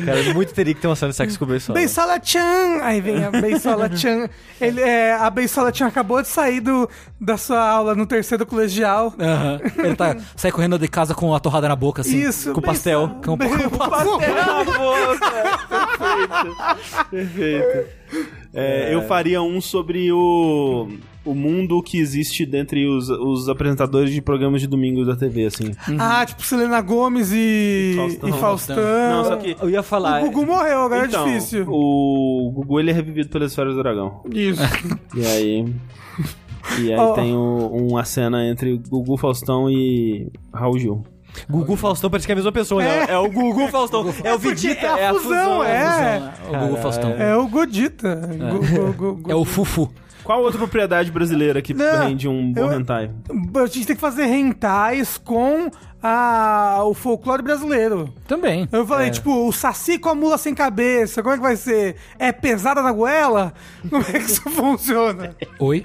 [0.04, 1.78] Cara, muito teria que ter uma cena de sexo com o Beisola.
[1.78, 2.80] Beisola Chan!
[2.82, 4.28] Aí vem a Beisola Chan.
[4.60, 6.88] Ele, é, a Beisola Chan acabou de sair do,
[7.20, 9.14] da sua aula no terceiro colegial.
[9.18, 9.60] Aham.
[9.78, 12.18] Ele tá, sai correndo de casa com a torrada na boca, assim.
[12.20, 12.52] Isso.
[12.52, 13.06] com pastel.
[13.06, 13.38] Beisola- Com-
[13.78, 14.18] com pastel.
[15.90, 16.56] Perfeito.
[17.10, 17.88] Perfeito.
[18.52, 20.88] É, Eu faria um sobre o,
[21.24, 25.70] o mundo que existe dentre os, os apresentadores de programas de domingo da TV, assim.
[25.98, 28.28] Ah, tipo Selena Gomes e Faustão.
[28.28, 28.76] e Faustão.
[28.76, 29.56] Não, só que.
[29.60, 30.22] Eu ia falar.
[30.22, 31.66] O Gugu morreu, agora Então, é difícil.
[31.68, 34.22] o Gugu ele é revivido pelas esferas do dragão.
[34.32, 34.62] Isso.
[35.14, 35.66] E aí.
[36.80, 37.12] E aí Oh.
[37.14, 41.02] tem o- uma cena entre Gugu Faustão e Raul Gil.
[41.48, 43.06] Gugu Faustão parece que é a mesma pessoa, né?
[43.08, 44.04] É o Gugu Faustão.
[44.24, 46.32] É o Vegeta, é a fusão, é.
[46.48, 47.10] O Gugu Faustão.
[47.12, 48.16] É o Godita.
[48.16, 49.90] Gu- gu- gu- gu- É o Fufu.
[50.30, 53.10] Qual outra propriedade brasileira que Não, rende um bom eu- hentai?
[53.56, 55.68] A gente tem que fazer rentais com
[56.00, 58.14] a, o folclore brasileiro.
[58.28, 58.68] Também.
[58.70, 61.96] Eu falei, tipo, o saci com a mula sem cabeça, como é que vai ser?
[62.16, 63.52] É pesada na goela?
[63.90, 65.34] Como é que isso funciona?
[65.58, 65.82] Oi?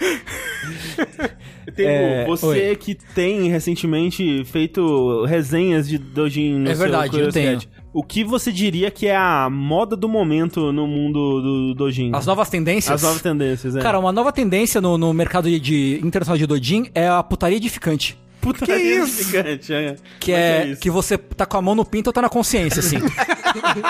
[1.75, 2.75] Tem É, você oi.
[2.75, 7.67] que tem recentemente feito resenhas de Dojin no É seu verdade, eu Curioscat.
[7.95, 12.11] O que você diria que é a moda do momento no mundo do Dojin?
[12.13, 12.93] As novas tendências?
[12.93, 13.79] As novas tendências, é.
[13.79, 17.55] Cara, uma nova tendência no, no mercado de, de internacional de Dojin é a putaria
[17.55, 18.17] edificante.
[18.41, 19.23] puta que isso?
[19.23, 19.95] gigante, é.
[20.19, 20.81] Que Como é, isso?
[20.81, 22.97] que você tá com a mão no pinto ou tá na consciência, assim.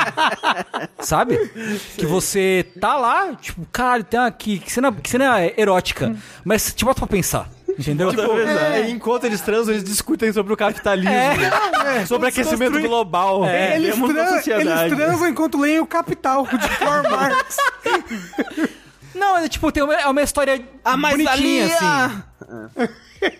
[1.01, 1.39] Sabe?
[1.97, 6.15] Que você tá lá, tipo, caralho, tem uma, que, que, cena, que cena erótica.
[6.43, 7.49] Mas te bota pra pensar.
[7.77, 8.13] Entendeu?
[8.13, 8.81] Toda vez, né?
[8.81, 11.11] É, enquanto eles transam, eles discutem sobre o capitalismo,
[12.07, 13.45] sobre aquecimento global.
[13.45, 14.83] É, eles, temos uma tran- sociedade.
[14.93, 17.57] eles transam enquanto leem o Capital, de Karl Marx.
[19.13, 22.89] Não, é tipo, tem uma, é uma história Ah, mas bonitinha, ali, assim.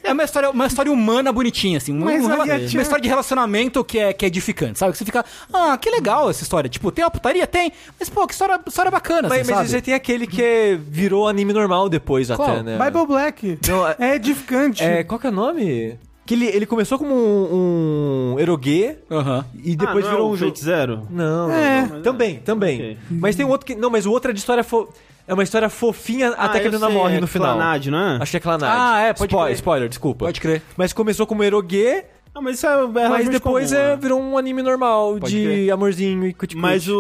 [0.04, 1.92] É uma história, uma história humana bonitinha, assim.
[1.92, 4.92] Uma, Mas uma, história de relacionamento que é, que é edificante, sabe?
[4.92, 6.70] Que você fica, ah, que legal essa história.
[6.70, 7.46] Tipo, tem uma putaria?
[7.48, 7.72] Tem.
[8.00, 9.70] Mas, pô, que história, história bacana, Mas, assim, mas sabe?
[9.70, 12.50] você tem aquele que é- virou anime normal depois Qual?
[12.50, 12.78] até, né?
[12.78, 13.60] Bible Black.
[13.68, 14.84] Não, é- é edificante.
[14.84, 15.98] É, qual que é o nome?
[16.26, 19.46] Que ele, ele começou como um, um erogue Aham.
[19.64, 20.56] e depois ah, não virou é um jogo.
[20.58, 21.08] Zero?
[21.10, 21.82] Não, É.
[21.82, 22.02] não, não.
[22.02, 22.76] também, também.
[22.76, 22.98] Ok.
[23.12, 23.76] Mas tem um outro que.
[23.76, 24.90] Não, mas o outro é de história fo...
[25.28, 27.55] É uma história fofinha até Ah, que a menina sei, morre é no final.
[27.55, 28.17] Clanad, não é?
[28.21, 28.71] Acho que é Clanad.
[28.71, 29.53] Ah, é, pode Spo- crer.
[29.55, 30.26] Spoiler, desculpa.
[30.26, 30.61] Pode crer.
[30.78, 32.03] Mas começou como erogue,
[32.34, 33.95] Ah, mas isso é, é mas depois comum, é, né?
[33.95, 35.71] virou um anime normal Pode de crer.
[35.71, 36.57] amorzinho e cuticute.
[36.61, 36.95] Mas o,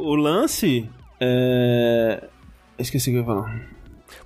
[0.00, 0.88] o lance
[1.20, 2.24] é...
[2.78, 3.60] Esqueci o que eu ia falar.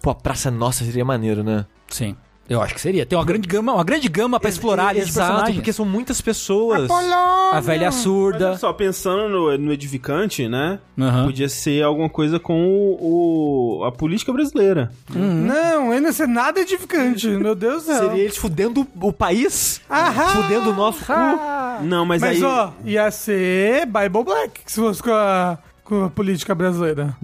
[0.03, 1.66] Pô, a Praça Nossa seria maneiro, né?
[1.88, 2.16] Sim.
[2.51, 3.07] Eu acho que seria.
[3.07, 5.57] Tem uma grande gama, uma grande gama pra explorar esses Exato, personagens.
[5.59, 6.84] porque são muitas pessoas.
[6.84, 7.55] Apolônio!
[7.55, 8.48] A velha Mas surda.
[8.48, 10.80] olha só, pensando no, no edificante, né?
[10.98, 11.26] Aham.
[11.26, 14.90] Podia ser alguma coisa com o, o- a política brasileira.
[15.14, 17.28] Não, ainda ser nada edificante.
[17.38, 18.09] Meu Deus do céu.
[18.09, 20.42] Seria eles fudendo o país, Aham.
[20.42, 21.12] fudendo o nosso cu.
[21.84, 22.44] Não, mas, Mas, aí...
[22.44, 27.16] ó, ia ser Bible Black, se fosse com a, com a política brasileira.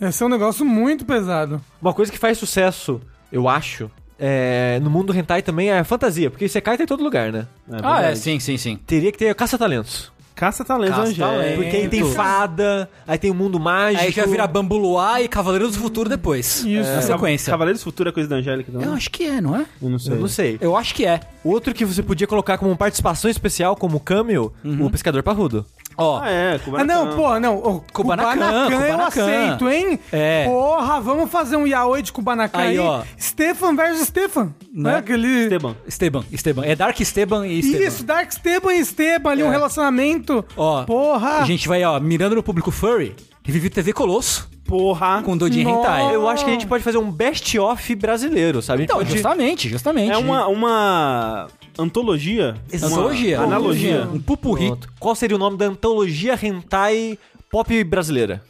[0.00, 0.04] É.
[0.04, 1.58] Ia ser um negócio muito pesado.
[1.80, 3.00] Uma coisa que faz sucesso,
[3.32, 7.02] eu acho, é, no mundo hentai também é a fantasia, porque Isekai tá em todo
[7.02, 7.46] lugar, né?
[7.70, 8.76] É Ah, é, sim, sim, sim.
[8.86, 10.12] Teria que ter caça-talentos.
[10.34, 11.54] Caça-talentos angélicos.
[11.62, 14.02] Porque aí tem fada, aí tem o mundo mágico.
[14.02, 16.64] Aí já vira Bambuluá e Cavaleiros do Futuro depois.
[16.64, 16.90] Isso.
[16.90, 17.50] Na sequência.
[17.52, 18.86] Cavaleiros do Futuro é coisa da Angélica também?
[18.88, 19.64] Eu acho que é, não é?
[19.80, 20.12] Eu não sei.
[20.12, 20.58] Eu não sei.
[20.60, 21.20] Eu acho que é.
[21.44, 25.64] Outro que você podia colocar como participação especial, como cameo, o pescador parrudo.
[25.96, 26.60] Ó, Ah, é.
[26.76, 27.56] Ah, não, pô, não.
[27.58, 29.06] O Kubanacan, Kubanacan eu Kubanacan.
[29.24, 29.98] aceito, hein?
[30.12, 30.44] É.
[30.46, 32.78] Porra, vamos fazer um yaoi de Kubanacan Aí, aí.
[32.78, 33.02] ó.
[33.18, 34.52] Stefan versus Stefan.
[34.72, 34.92] Né?
[34.92, 34.96] Né?
[34.96, 35.28] Aquele...
[35.44, 35.76] Esteban.
[35.86, 36.62] Esteban, Esteban.
[36.64, 37.84] É Dark Esteban e Esteban.
[37.86, 40.44] Isso, Dark Esteban e Esteban ali, um relacionamento.
[40.56, 41.38] Ó, Porra.
[41.40, 45.22] A gente vai, ó, mirando no público furry, revive TV Colosso Porra.
[45.24, 45.60] com Dodin.
[45.68, 46.14] Hentai.
[46.14, 48.84] Eu acho que a gente pode fazer um best-of brasileiro, sabe?
[48.84, 49.12] Então, pode...
[49.12, 50.10] justamente, justamente.
[50.12, 51.46] É uma, uma
[51.78, 52.56] antologia.
[52.72, 53.38] Antologia.
[53.38, 54.08] Uma analogia.
[54.12, 54.66] Um pupurri.
[54.66, 54.88] Pronto.
[54.98, 57.18] Qual seria o nome da antologia hentai
[57.50, 58.42] pop brasileira?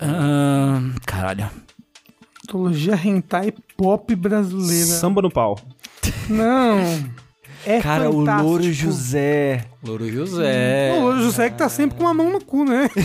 [0.00, 1.50] Ahn, caralho.
[2.44, 4.86] Antologia hentai pop brasileira.
[4.86, 5.58] Samba no pau.
[6.28, 6.78] Não.
[7.66, 8.46] É Cara, fantástico.
[8.46, 9.64] o Louro José.
[9.84, 10.92] Louro José.
[10.96, 12.88] O Louro José que tá sempre com uma mão no cu, né?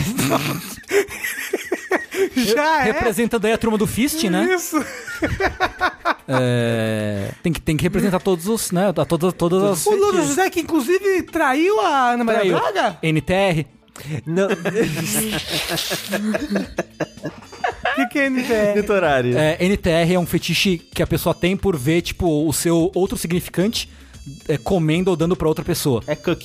[2.34, 2.84] Já é.
[2.84, 4.54] Representando aí a turma do Fist, né?
[4.54, 4.76] Isso.
[6.28, 8.88] É, tem, que, tem que representar todos os, né?
[8.88, 9.86] a Todas, todas as...
[9.86, 12.58] O Louro José que inclusive traiu a Ana Maria Traiu.
[12.58, 12.98] Braga?
[13.02, 13.64] NTR.
[14.26, 14.48] Não.
[14.48, 14.56] O
[17.96, 19.34] que, que é NTR?
[19.36, 23.16] É, NTR é um fetiche que a pessoa tem por ver, tipo, o seu outro
[23.16, 23.88] significante
[24.48, 26.02] é, comendo ou dando pra outra pessoa.
[26.06, 26.42] É cook.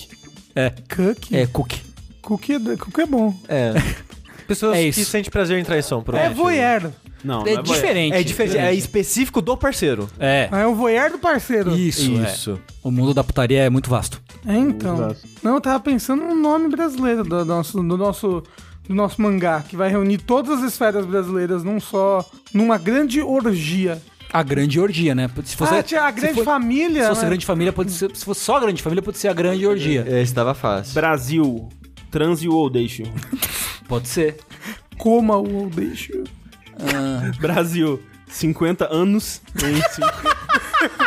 [0.55, 1.35] É, Cookie?
[1.35, 1.81] é cookie.
[2.21, 3.33] Cookie, é, cookie é bom.
[3.47, 3.73] É.
[4.47, 5.09] Pessoas É que isso.
[5.09, 6.91] sentem prazer em traição, por É voyeur.
[7.23, 8.15] Não, É não diferente.
[8.15, 10.09] É diferente, é específico do parceiro.
[10.19, 10.49] É.
[10.51, 11.75] É o voyeur do parceiro.
[11.75, 12.51] Isso, Isso.
[12.67, 12.71] é.
[12.83, 14.21] O mundo da putaria é muito vasto.
[14.45, 14.95] É, então.
[14.95, 15.17] Exato.
[15.43, 18.43] Não, eu tava pensando no nome brasileiro do nosso, do nosso,
[18.87, 24.01] do nosso mangá, que vai reunir todas as esferas brasileiras num só, numa grande orgia.
[24.33, 25.29] A grande orgia, né?
[25.43, 27.03] Se fosse, ah, tinha a se grande for- família.
[27.03, 27.27] Se fosse né?
[27.27, 28.15] grande família, pode ser.
[28.15, 30.05] Se fosse só a grande família, pode ser a grande orgia.
[30.07, 30.93] É, Esse tava fácil.
[30.93, 31.69] Brasil.
[32.09, 33.03] Transe ou deixe.
[33.87, 34.37] Pode ser.
[34.97, 36.23] Coma o deixo.
[37.39, 38.01] Brasil.
[38.27, 40.41] 50 anos em cinco.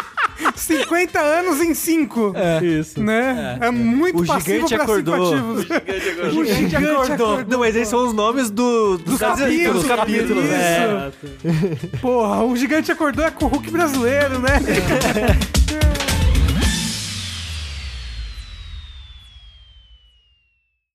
[0.55, 2.35] 50 anos em 5.
[2.63, 3.03] Isso.
[3.03, 3.59] Né?
[3.61, 5.37] É, muito O passivo gigante pra acordou.
[5.37, 6.37] cinco ativos.
[6.37, 6.77] O gigante
[7.13, 7.45] acordou.
[7.49, 10.45] Não, mas esses são os nomes do, dos, capítulos, dos capítulos.
[10.45, 10.53] isso.
[10.53, 10.85] É.
[10.85, 11.99] Exato.
[12.01, 14.51] Porra, o gigante acordou é com o Hulk brasileiro, né?